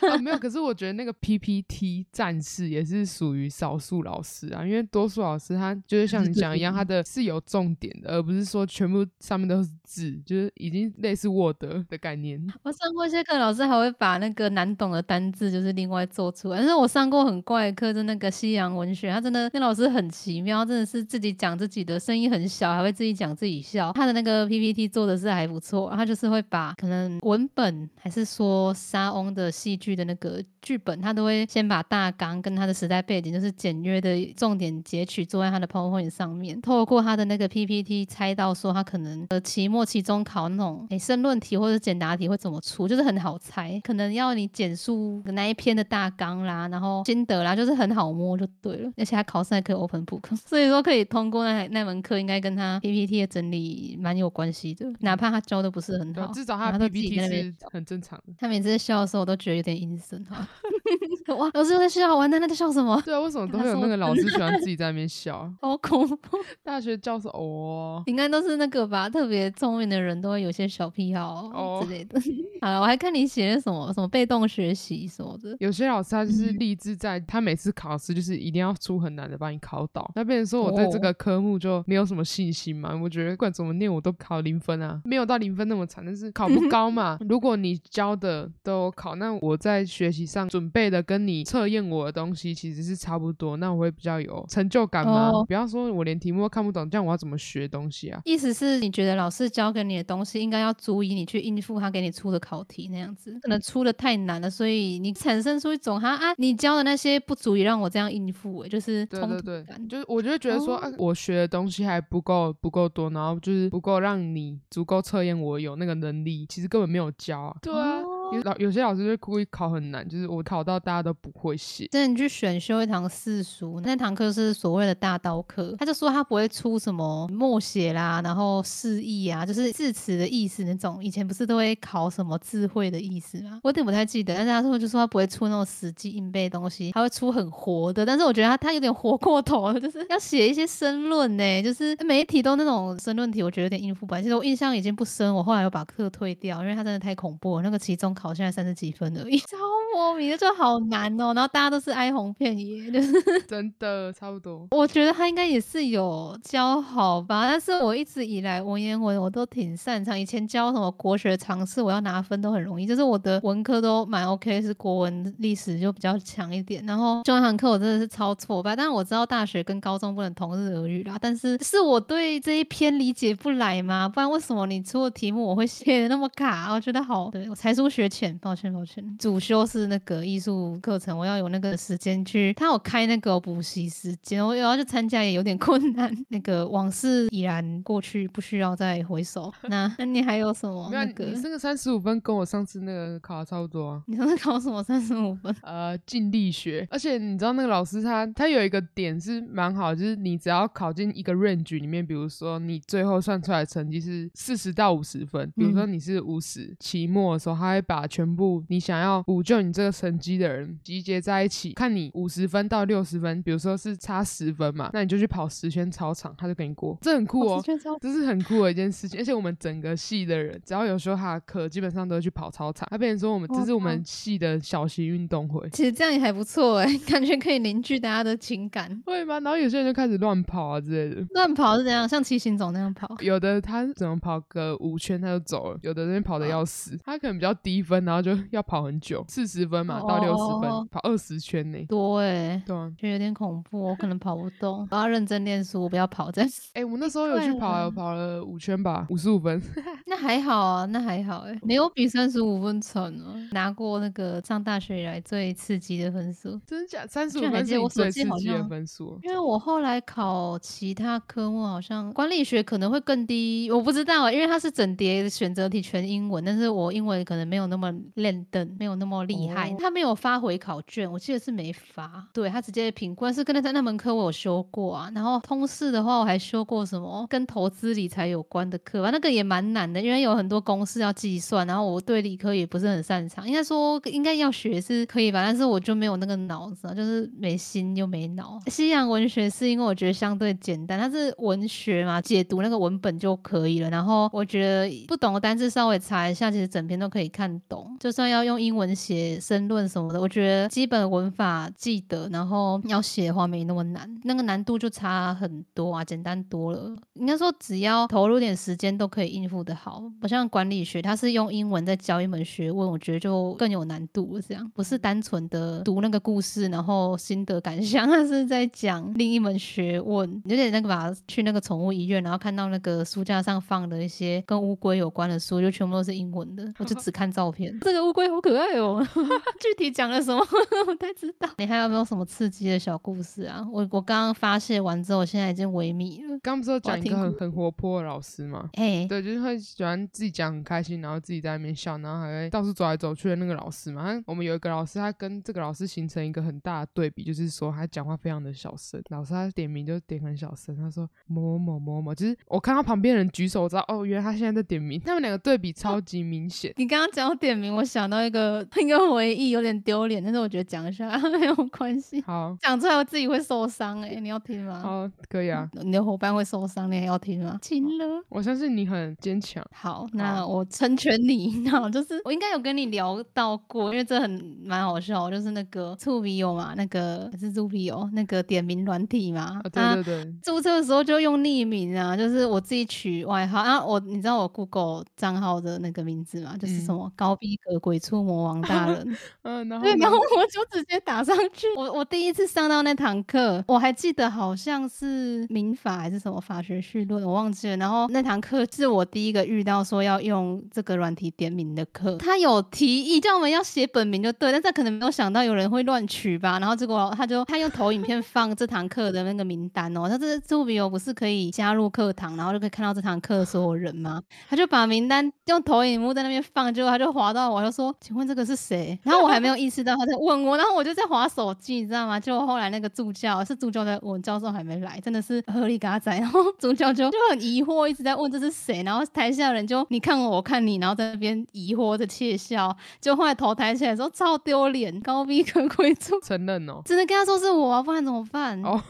[0.10, 12.42] 啊，没有，可是我觉得那个 PPT 战士也是属于少数老师啊，因为多数老师他就是像你讲一样，他的是有重点的，而不是说全部上面都是字，就是已经类似 Word 的概念。
[12.64, 16.60] 我上过一些课，老师还会把那个难懂的单字就是另外做出来。
[16.60, 23.92] 但是我上过很怪的课，就那个西洋文学，他真的那老师很奇妙，真的是自己讲自己的声音很小，还会自己讲自己笑。
[23.94, 29.52] 他的那个 PPT 做的是还不错，他就是会把可能文本还是说沙翁的。
[29.68, 36.62] 戏剧的那个剧本，他都会先把大纲跟他的时代背景，就是简约的重点截取，做在他的 PowerPoint 上面。
[36.62, 43.80] 透过他的那个 PPT，猜到说他可能呃期末、期中考那种诶申论题或者简答题会怎么出，就是很好猜。
[43.84, 48.92] 可能要你简述那一篇的大纲啦，然后心得啦，就是很好摸就对了。
[48.96, 54.86] 而且他考试还可以 Open Book，所以说可以通过那那门课，应该跟他 PPT 的整理蛮有关系的。
[55.00, 58.34] 哪怕他教的不是很好，至少他的 PPT 是很正常的。
[58.38, 59.38] 他每次笑的时候，我都。
[59.38, 60.48] 觉得有点阴森哈，
[61.38, 61.48] 哇！
[61.54, 63.00] 老师在笑，完蛋，他在笑什么？
[63.06, 65.48] 对啊，为什么都会有那个老师喜欢 自己在那边笑？
[65.62, 66.38] 好恐怖！
[66.66, 69.08] 大学教授哦，应该都是那个吧？
[69.08, 72.20] 特别聪明的人都会有些小癖好之类的。
[72.62, 75.56] 好了，我还看你写的什么什么被动学习什么的。
[75.60, 80.12] 有些老师他就是立志在，他每次考试就是一定要出很难的把你考倒。
[80.16, 82.98] 那变成说我对这个科目就没有什么信心嘛？
[83.02, 87.18] 我觉得不管怎么念我都考零分啊，没有到零分那么惨，但是考不高嘛。
[87.30, 89.28] 如果你教的都考那。
[89.40, 95.32] 我在学习上准备的跟你测验我的东西其实是差不多，那我会比较有成就感吗？
[95.48, 98.20] 比方说，我连题目都看不懂，这样我要怎么学东西啊？
[98.26, 117.56] 意思是你觉得老师教给你的东西应该要足以你去应付他给你出的考题那样子，可能出的太难了，所以你产生出一种哈啊，你教的那些不足以让我这样应付，哎，就是对对对，就是我就会觉得说啊，我学的东西还不够不够多，然后就是不够让你足够测验我有那个能力，其实根本没有教啊。
[117.62, 118.02] 对啊。
[118.34, 121.88] 有老有些老师就故意考很难，就是我考到大家都不会写。
[121.92, 131.02] 真的，你去选修一堂四书，那堂课是所谓的大刀课，他就说他不会出什么默写啦，然后释义啊，就是字词的意思那种。
[131.02, 133.62] 以前不是都会考什么智慧的意思吗？
[133.64, 138.06] 我有点不太记得，但是他说就说他不会出那种死记硬背东西，他会出很活的。
[138.06, 144.22] 但是我觉得他他有点活过头了， 就是要写一些申论呢，就是每一题都那种申论题，我觉得有点应付不来。
[144.22, 148.14] 其实我印象已经不深，我后来又把课退掉，因为他真的太恐怖了，那个期中。
[148.18, 149.56] 考现在三十几分而已， 超
[149.94, 151.34] 莫名的就好难哦。
[151.36, 153.14] 然后大家都是哀鸿遍野，就 是
[153.48, 154.68] 真的差不多。
[154.72, 160.20] 我觉得他应该也是有教好吧，但是我一直以来文言文我都挺擅长。
[160.20, 166.84] 以前教什么国学常识，我要拿分都很容易，就是我的文科都蛮 OK，是国文历史就比较强一点。
[166.88, 171.18] 然后中文堂课我真的是超挫败，但是我知道大学跟高中不能同日而语啦。
[171.22, 174.10] 但是是我对这一篇理解不来吗？
[174.10, 176.74] 不然为什么你出的题目我会写的那么卡？
[176.74, 178.07] 我觉得好，对我才疏学。
[178.08, 182.54] 浅，抱歉抱歉，主修是那个艺术课程，我要有那个时间去。
[182.54, 186.12] 他有开那个补习时间，我要去参加也有点 困难。
[186.30, 189.52] 那个往事已然过去，不需要再回首。
[189.70, 190.90] 那那你还有什么？
[190.92, 194.04] 那个那个三十五分跟我上次那个考的差不多啊。
[194.08, 195.56] 你上次考什么三十五分？
[195.64, 196.88] 呃，尽力学。
[196.90, 217.64] 而且你知道那个老师他他有一个点是蛮好，就是你只要考进一个 range 里面，比如说你最后算出来成绩是四十到五十分，比如说你是五十，期末的时候他会把把全部你想要补救你这个成绩的人集结在一起，看你五十分到六十分，比如说是差十分嘛，那你就去跑十圈操场，他就给你过，这很酷哦，
[218.00, 219.20] 这是很酷的一件事情。
[219.20, 222.88] 而且我们整个系的人，只要有时候他的课，基本上都会去跑操场。
[222.92, 229.40] 他变成说我们这是我们系的小型运动会，其实这样也还不错哎， 感觉可以凝聚大家的情感，会吗？
[229.40, 232.08] 然后有些人就开始乱跑啊之类的，乱跑是怎样？
[232.08, 233.16] 像骑行总那样跑？
[233.22, 237.87] 有的他怎么跑个五圈他就走了，有的人跑的要死，他可能比较低。
[237.88, 241.78] 分，然后就要跑很久，四十分嘛到六十分，哦跑二十圈呢。
[241.88, 244.88] 多哎，对啊，觉得有点恐怖，我可能跑不动。
[244.92, 246.50] 我要认真念书，我不要跑这样。
[246.74, 249.62] 哎、我那时候有去跑，了跑了五圈吧，五十五分。
[250.06, 256.60] 那还好啊，那还好哎，没有比三十五分惨啊，拿过那个上大学以来最刺激的分数。
[256.66, 257.06] 真的假？
[257.08, 259.20] 三十五分是我最刺激的分数哦。
[259.24, 269.70] 因为我后来考其他科目，好像管理学可能会更低，我不知道啊，因为它是整叠选择题全英文，但是我英文可能没有那么练灯，没有那么厉害。
[269.72, 275.10] 哦他没有发回考卷，我记得是没发，对他直接评估，但是跟他在那门课我有修过啊。
[275.14, 288.60] 然后通识的话，我还修过什么跟投资理财有关的课吧，那个也蛮难的，因为有很多公式要计算，然后我对理科也不是很擅长，应该说应该要学是可以吧，但是我就没有那个脑子啊，就是没心又没脑。
[288.68, 293.90] 西洋文学是因为我觉得相对简单，它是文学嘛，解读那个文本就可以了。
[293.90, 297.96] 然后我觉得不懂的单词稍微查一下，其实整篇都可以看懂。
[298.00, 306.96] 就算要用英文写申论什么的，我觉得基本文法记得，然后要写的话没那么难，那个难度就差很多啊，简单多了。
[307.14, 310.04] 应该说只要投入点时间都可以应付的好。
[310.22, 314.42] 不像管理学，它是用英文在教一门学问，我觉得就更有难度了。
[314.42, 320.30] 这样不是单纯的读那个故事，然后心得感想， 它是在讲另一门学问。
[320.46, 327.57] 有点那个吧，去那个宠物医院，然后看到那个书架上放的一些跟乌龟有关的书，就全部都是英文的，我就 只看照片。
[327.82, 329.06] 这个乌龟好可爱哦，
[329.60, 330.40] 具体讲了什么
[330.80, 331.50] 我不太知道。
[331.58, 333.66] 你还有没有什么刺激的小故事啊？
[333.72, 336.40] 我我刚刚发泄完之后，我现在已经萎靡了。
[336.44, 338.70] 刚不是有讲一个很很活泼的老师吗？
[338.74, 344.22] 哎、对，就是会喜欢自己讲很开心，然后自己在那边笑，然后还会到处走来走去的那个老师嘛。
[344.26, 356.74] 我们有一个老师，他跟这个老师形成一个很大的对比，就是说他讲话非常的小声，老师他点名就点很小声，他说某某某某，就是我看到旁边人举手，我知道哦，原来他现在在点名，他们两个对比超级明显。
[356.78, 362.22] 你刚刚讲到点名，我想到一个 一个回忆，有点丢脸，但是我觉得讲一下 没有关系。
[362.22, 364.80] 好，讲出来我自己会受伤哎、你要听吗？
[364.84, 367.58] 好，可以啊，你的伙伴会受伤，你还要听吗？
[367.62, 368.06] 亲了。
[368.30, 369.64] 我相信你很坚强。
[369.74, 371.58] 好，那我成全你。
[371.66, 379.62] 那就是我应该有跟你聊到过，因为这很蛮好笑，就是那个醋笔友嘛，那个是猪笔友那个点名软体嘛。
[379.64, 383.84] 啊，对啊对对，注册的时候就用匿名啊，就是我自己取外号啊。
[383.84, 386.56] 我你知道我 Google 账号的那个名字吗？
[386.60, 389.18] 就是什嗯么高逼格鬼畜魔王大人。
[389.44, 391.68] 嗯，然后对，然后我就直接打上去。
[391.76, 397.78] 我我第一次上到那堂课，我还记得好像是民法还是什么法学绪论，我忘记了。
[397.78, 406.60] 然后那堂课是我第一个遇到说要用这个软体点名的课，他有提议叫我们要写本名就对，但是他可能没有想到有人会乱取吧。
[406.60, 414.22] 然后结果他就他用投影片放这堂课的那个名单哦，他这这比欧不是可以加入课堂，然后就可以看到这堂课的所有人吗？
[414.50, 422.20] 他就把名单用投影幕在那边放，结果他就滑到我，就说：“请问这个是谁？”然后我还没有意识到他在问我，然后我就在划手机，你知道吗？
[422.20, 426.16] 结果后来那个助教是助教在问，教授还没来，真的是合理嘎仔。
[426.18, 432.76] 然后助教就就很疑惑，一直在问这是谁，然后台下人就你看我，我看你，然后在那边疑惑的窃笑。
[433.02, 436.20] 就后来头抬起来的时候超丢脸，高逼格贵族。
[436.22, 436.82] 承认哦。
[436.86, 438.62] 只能跟他说是我啊，不然怎么办？
[438.64, 438.82] 哦，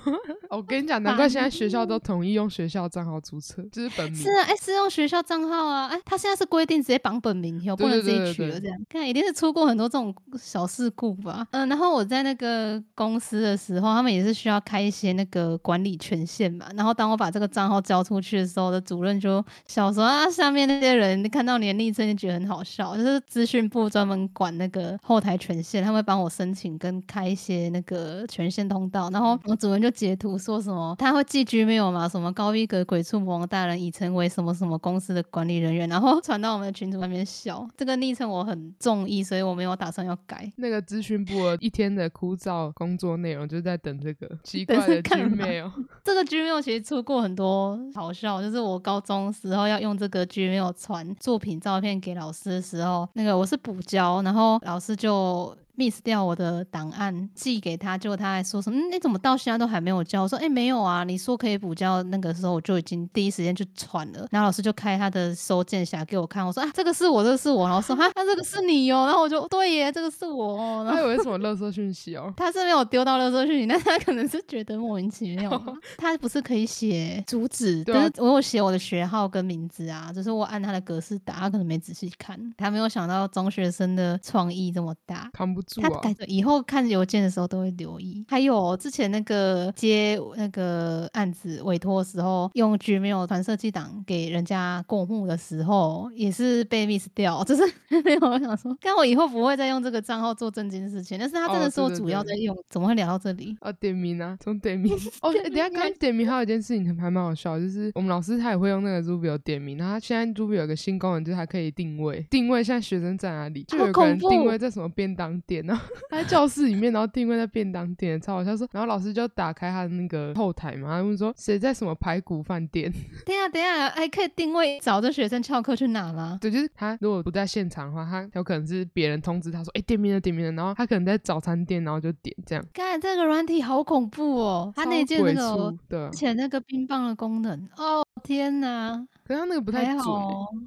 [0.50, 4.32] 我跟你讲，难怪现在学校都统一用学校账号注册，就是本名是。
[4.32, 11.48] 啊，哎、是用学校账号啊，哎、他现在是规定直接绑本名，以后不能自己对对对取了，这样，看一定是出过很多这种小事故吧。
[11.52, 16.66] 嗯、然后我在那个公司的时候，他们也是需要开一些那个管理权限嘛。
[16.76, 29.10] 然后当我把这个账号交出去的时候，我的主任就笑说啊，下面那些人看到你的昵称就觉得很好笑，就是资讯部专门管那个后台权限，他们会帮我申请跟开一些那个权限通道。
[29.12, 37.68] 然后我主任就截图说什么他会寄居没有嘛，什么高逼格鬼畜魔王大人已成为什么什么公司的管理人员，然后传到我们的群组那边笑。
[37.78, 40.52] 这个昵称我很中意，所以我没有打算要改。
[40.58, 45.72] 那个资讯部的一天的枯燥工作内容，就是在等这个 奇怪的 Gmail。
[46.04, 60.24] 这个 Gmail 其实出过很多好笑，就是我高中时候要用这个 Gmail 传作品照片给老师的时候，那个我是补交，然后老师就 miss 掉我的档案寄给他，结果他还说什么，嗯，你怎么到现在都还没有交？
[60.24, 70.98] 我说，哎、没有啊，你说可以补交，那个时候我就已经第一时间就传了，然后老师就开他的收件匣给我看，我说啊，这个是我，这个是我，然后说啊，那这个是你哦，然后我就对耶，这个是我哦，然后。
[70.98, 72.34] 他以为是什么垃圾讯息哦。
[72.36, 75.62] 他是没有丢到垃圾讯息，但他可能是觉得莫名其妙。
[75.98, 85.30] 他不是可以写主旨，但是我有写我的学号跟名字啊，就是我按他的格式打，他可能没仔细看，他没有想到中学生的创意这么大。
[85.34, 85.90] 看不住啊？
[85.90, 88.26] 他改以后看邮件的时候都会留意。
[88.28, 97.44] 还有之前那个接那个案子委托的时候，用 Gmail 传设计档给人家过目的时候，也是被 miss 掉。
[97.44, 97.62] 就是
[98.04, 101.20] 没有我想说，但我以后不会再用这个账号做正经事情。
[101.20, 103.56] 但是他真的是我主要在用，怎么会聊到这里？
[103.62, 105.34] 哦，点名啊，从点名 哦。
[105.34, 115.80] 等下刚点名还有一件事情还蛮好笑，就是我们老师他也会用那个 Rubio 点名，然后现在 Rubio 有个新功能，就是还可以定位，定位现在学生在哪里，就有个人定位在什么便当店呢？
[116.10, 118.56] 他在教室里面，然后定位在便当店，超好笑。
[118.56, 122.92] 说，然后老师就打开他的那个后台嘛，他问说谁在什么排骨饭店？
[123.26, 126.38] 等下等下，还可以定位找这学生翘课去哪吗？
[126.42, 132.66] 对，就是他如果不在现场的话，他有可能是别人通知他说，哎，店面的店面的，然后他可能在早餐店，然后就点这样。
[132.74, 139.06] 看这个软体好恐怖哦，他那件那个对，而且那个冰棒的功能哦，天哪！
[139.28, 140.06] 可是他那个不太准，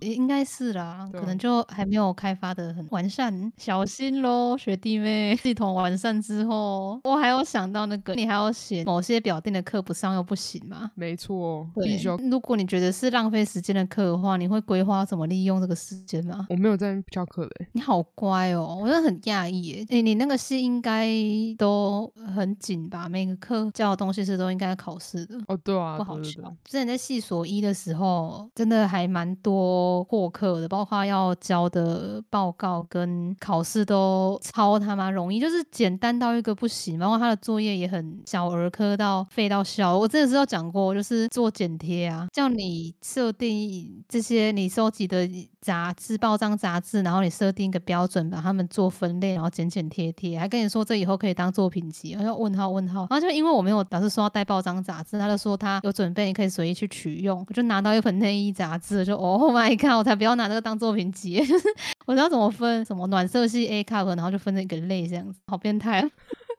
[0.00, 5.34] 应该是啦，可能就还没有开发的很完善，小心喽，学弟妹。
[5.36, 10.90] 系统完善之后，我还有想到那个，你还要写某些表定的课不上又不行吗？
[10.94, 12.08] 没错，必须。
[12.30, 16.46] 如果你觉得是浪费时间的课的话，你会规划怎么利用这个时间吗？
[16.50, 17.66] 我没有在教课的。
[17.72, 20.02] 你好乖哦，我真的很讶异诶。
[20.02, 21.08] 你那个系应该
[21.56, 23.08] 都很紧吧？
[23.08, 25.38] 每个课教的东西是都应该考试的。
[25.48, 26.42] 哦，对啊，不好笑。
[26.64, 28.49] 之前在系所一的时候。
[28.54, 36.98] 真的还蛮多过客的，包括要交的报告跟考试都超他妈容易，就是简单到一个不行。
[36.98, 39.96] 然后他的作业也很小儿科到废到笑。
[39.96, 45.28] 我真的是有讲过，就是做剪贴啊，叫你设定这些你收集的
[45.60, 52.12] 杂志、报章、杂志，然后你设定一个标准，把它们做分类，然后剪剪贴贴，还跟你说这以后可以当作品集。
[52.12, 57.44] 然后问号问号，然后就因为我没有老师说要带报章杂志，他就说他有准备，你可以随意去取用。
[57.46, 58.40] 我就拿到一本内。
[58.40, 59.98] 衣杂志就哦，My God！
[59.98, 61.42] 我才不要拿这个当作品集，
[62.06, 66.08] 我知道怎么分，什么暖色系 A cup，然后就分成一个类这样子，好变态。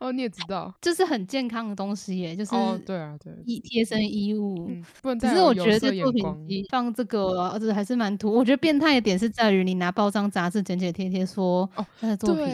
[0.01, 4.67] 哦，你也知道，就是很健康的东西耶，就是哦，对啊，对，衣贴身衣物。
[5.03, 8.31] 嗯，只是我觉得这作品集放这个，而且还是蛮土。
[8.33, 12.45] 我觉得变态的点是在于你拿包装杂志剪剪贴贴说哦，他的作品，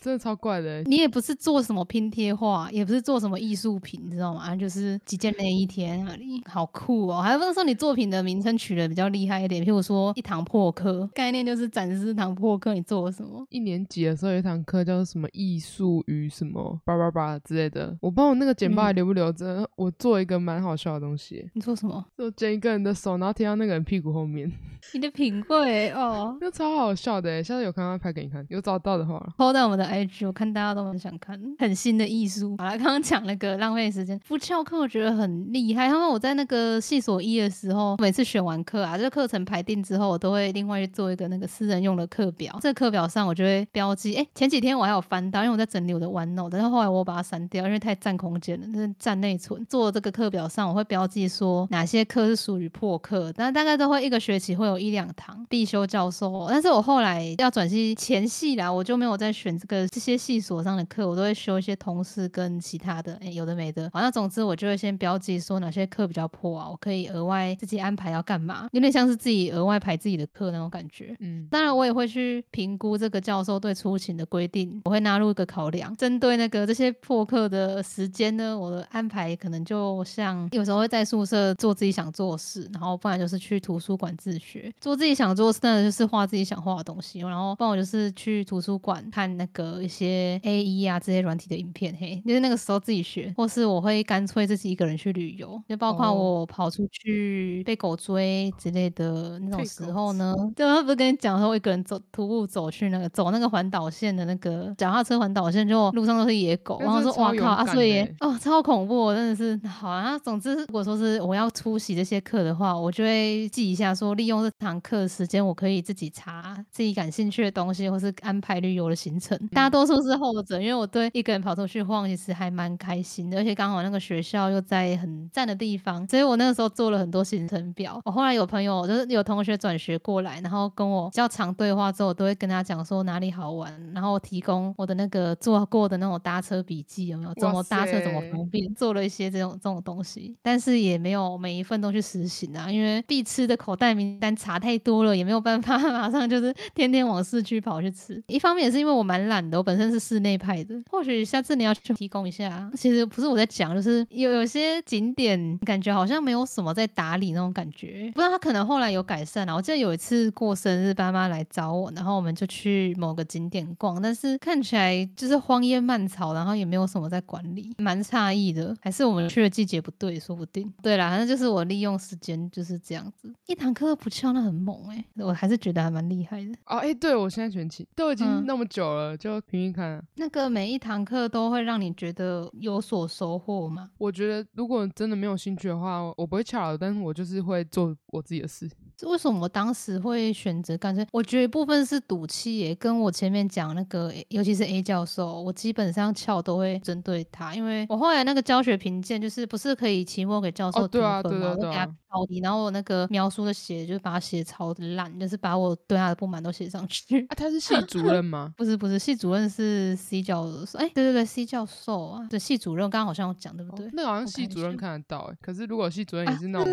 [0.00, 0.82] 真的超怪的。
[0.88, 4.56] 你也不是做什么拼贴画，也不是做什么艺术品，你知道吗？
[4.56, 7.20] 就是几件内衣贴那里，好酷哦。
[7.20, 13.46] 还不是说你作品的名称取的比较厉害一点，譬如说一堂破课，概念就是展示一堂破课你做了什么。
[13.50, 17.96] 一年级的时候有一堂课叫做什么艺术与什么叭叭叭之类的。
[18.00, 19.68] 我不知道我那个剪报还留不留着。
[19.76, 21.48] 我做一个蛮好笑的东西。
[21.54, 22.04] 你做什么？
[22.16, 24.50] 就剪一个人的手，然后贴到那个人屁股后面。
[24.92, 27.42] 你的品味哦，就超好笑的。
[27.42, 32.54] 下次有看到拍给你看，有找到的话抛在我们的 IG，我看大家都很想看，很新的艺术。
[32.58, 35.86] 好了，刚刚讲那个浪费时间，不翘课我觉得很厉害。
[35.86, 42.58] 因为我在那个系所一的时候，每次选完课啊，这个课程排定之后，我都会另外去做一个那个私人用的课表。
[42.60, 44.14] 这个课表上我就会标记。
[44.16, 47.64] 哎，前几天我还有翻到，因为我在整理我的 OneNote，但是后来我把它删掉。
[47.66, 49.64] 因为太占空间了，那占内存。
[49.66, 56.46] 做这个课表上，我会标记说哪些课是属于破课，但大概都会一个学期会有一两堂必修教授。
[56.48, 63.88] 但是我后来要转系前系啦，我就没有再选这个这些系所上的课，我都会修一些同事跟其他的，哎，有的没的。
[63.92, 71.16] 好，那总之我就会先标记说哪些课比较破啊，我可以额外自己安排要干嘛，有点像是自己额外排自己的课那种感觉。
[71.20, 77.44] 嗯，当然我也会去评估这个教授对出勤的规定，我会纳入一个考量，针对那个这些破课。
[77.54, 78.58] 的时间呢？
[78.58, 87.20] 我的安排可能就像有时候会在宿舍做自己想做的事，然后不然就是去图书馆自学做自己想做的事，那就是画自己想画的东西。
[87.20, 100.34] 然后不然我就是去图书馆看那个一些 A E 啊这些软体的影片，嘿，就是那个时候自己学，或是我会干脆自己一个人去旅游，就包括我跑出去被狗追之类的那种时候呢。
[100.56, 107.34] 对，他不是跟你讲说我一个人走徒步走去那个走那个环岛线的那个脚踏车环岛线，就路上都是野狗，然后说哇。
[107.34, 107.66] 靠阿！
[107.66, 110.16] 所以哦，超恐怖，真的是好啊。
[110.16, 119.36] 总之，如果说是我要出席这些课的话，我就会记一下，说利用这堂课时间，我可以自己查自己感兴趣的东西，或是安排旅游的行程。
[119.48, 123.38] 大多数是后者，因为我对一个人跑出去晃，其实还蛮开心的。
[123.38, 128.00] 而且刚好那个学校又在很赞的地方，所以我那个时候做了很多行程表。
[128.04, 137.34] 我后来有朋友，就是有同学转学过来，然后跟我较长对话之后，我都会跟他讲说哪里好玩，然后提供我的那个做过的那种搭车笔记，有没有？
[137.40, 148.22] 怎么搭车怎么方便，做了一些这种这种东西，但是也没有每一份都去实行啊，因为必吃的口袋名单查太多了，也没有办法 马上就是天天往市区跑去吃。
[148.26, 152.70] 一方面也是因为我蛮懒的，我本身是室内派的，或许下次你要去提供一下。
[152.76, 159.54] 其实不是我在讲，就是有有些景点感觉好像没有什么在打理那种感觉，不知道他可能后来有改善了。
[159.54, 168.76] 我记得有一次过生日，爸妈来找我，然后我们就去某个景点逛，但是看起来就是荒烟蔓草，然后也没有什么在管理，蛮诧异的。
[168.80, 170.72] 还是我们去的季节不对，说不定。
[170.82, 176.52] 对啦，反正就是我利用时间就是这样子，一堂课不翘，那很猛哎，我还是觉得还蛮厉害的。
[176.66, 180.02] 哦，哎，对我现在全勤都已经那么久了，就拼拼看。
[180.16, 183.90] 那个每一堂课都会让你觉得有所收获吗？
[183.98, 188.68] 我觉得如果真的没有兴趣的话，我不会翘，但是我就是会做我自己的事。
[189.02, 191.04] 为什么我当时会选择干这？
[191.12, 201.54] 我觉得一部分是赌气，也跟我前面讲那个，尤其是 A 教授，我基本上翘都会针对他，因为我后来那个教学评鉴就是不是可以期末给教授评分吗？
[201.56, 207.26] 我给他抄底，然后我那个描述的写就是把他写超烂，就是把我对他的不满都写上去。
[207.28, 208.54] 啊，他是系主任 吗？
[208.56, 210.78] 不是不是，系主任是 C 教授。
[210.78, 213.90] 哎，对对对，C 教授啊，对系主任，刚刚好像有讲对不对？
[213.92, 216.72] 那好像系主任看得到哎，可是如果系主任也是那种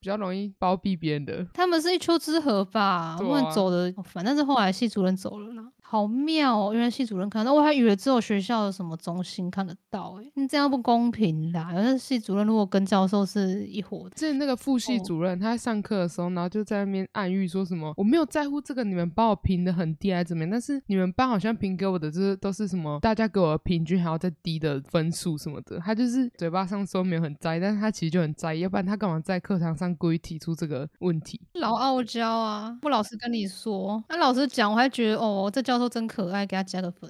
[0.00, 3.16] 比较容易包庇别人的，他们是一丘之貉吧？
[3.18, 5.62] 他们走的，反正是后来系主任走了啦。
[5.90, 6.74] 好妙哦！
[6.74, 11.72] 原来系主任看到，我还以为只有学校的什么中心看得到哎，你这样不公平啦！
[11.74, 31.40] 有些系主任如果跟教授是一伙的，之前那个副系主任他在上课的时候，然后就在那边暗喻说什么：“我没有在乎这个你们把我评的很低还是怎么样，但是你们班好像评给我的就是都是什么大家给我的平均还要再低的分数什么的。”他就是嘴巴上说没有很在意，但是他其实就很在意，要不然他干嘛在课堂上故意提出这个问题？
[31.54, 32.76] 老傲娇啊！
[32.82, 35.88] 不老师跟你说，那老师讲，我还觉得哦，这教。
[35.88, 37.08] 说真可爱，给他加个粉？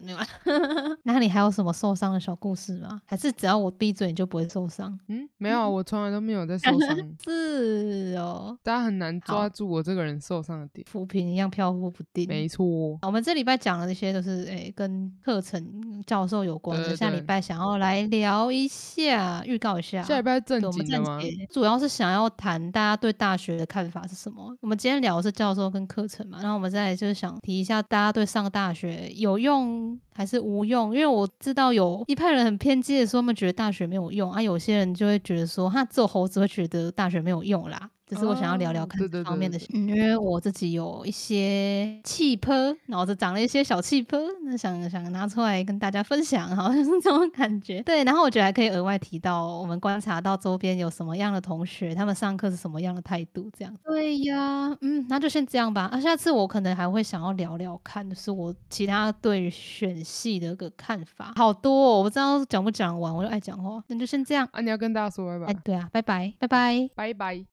[1.05, 3.01] 那你还有什么受伤的小故事吗？
[3.07, 4.99] 还是只要我闭嘴你就不会受伤？
[5.09, 6.97] 嗯，没有，我从来都没有在受伤。
[7.25, 12.29] 是哦，大家很难抓住我这个人受伤的点，浮萍一样飘忽不定。
[12.29, 12.65] 没错，
[13.03, 16.95] 我们这礼拜讲的那些都是诶跟课程教授有关的。
[16.95, 20.03] 下礼拜想要来聊一下，预告一下。
[20.03, 21.19] 下礼拜正经的吗？
[21.51, 24.55] 主要是想要谈大家对大学的看法是什么。
[24.61, 28.58] 我们今天聊的是教授跟课程嘛，然后我们再就是想提一下大家对上大。
[28.59, 30.93] 大学有用还是无用？
[30.93, 37.89] 因为我知道有一派人很偏激的说，他们觉得大学没有用啊；有些人就会觉得说，他做猴子会觉得大学没有用啦。
[38.09, 42.53] 只是我想要聊聊看这方面的，嗯，因为我自己有一些气泡，
[42.87, 47.83] 脑子长了一些小气泡，那想想拿出来跟大家分享，好像是这种感觉。
[47.83, 53.75] 对，然后我觉得还可以额外提到，我们观察到周边有什么样的同学，他们上课是什么样的态度，这样。
[53.85, 55.83] 对呀，嗯，那就先这样吧。
[55.93, 64.49] 啊，下次我可能还会想要聊聊看，就是我其他对选系的个看法，好多，哦，我不知道讲不讲完，我就爱讲话，那就先这样。
[64.53, 65.53] 啊，你要跟大家说拜拜。
[65.53, 67.45] 哎，对啊，拜拜，拜拜，拜拜。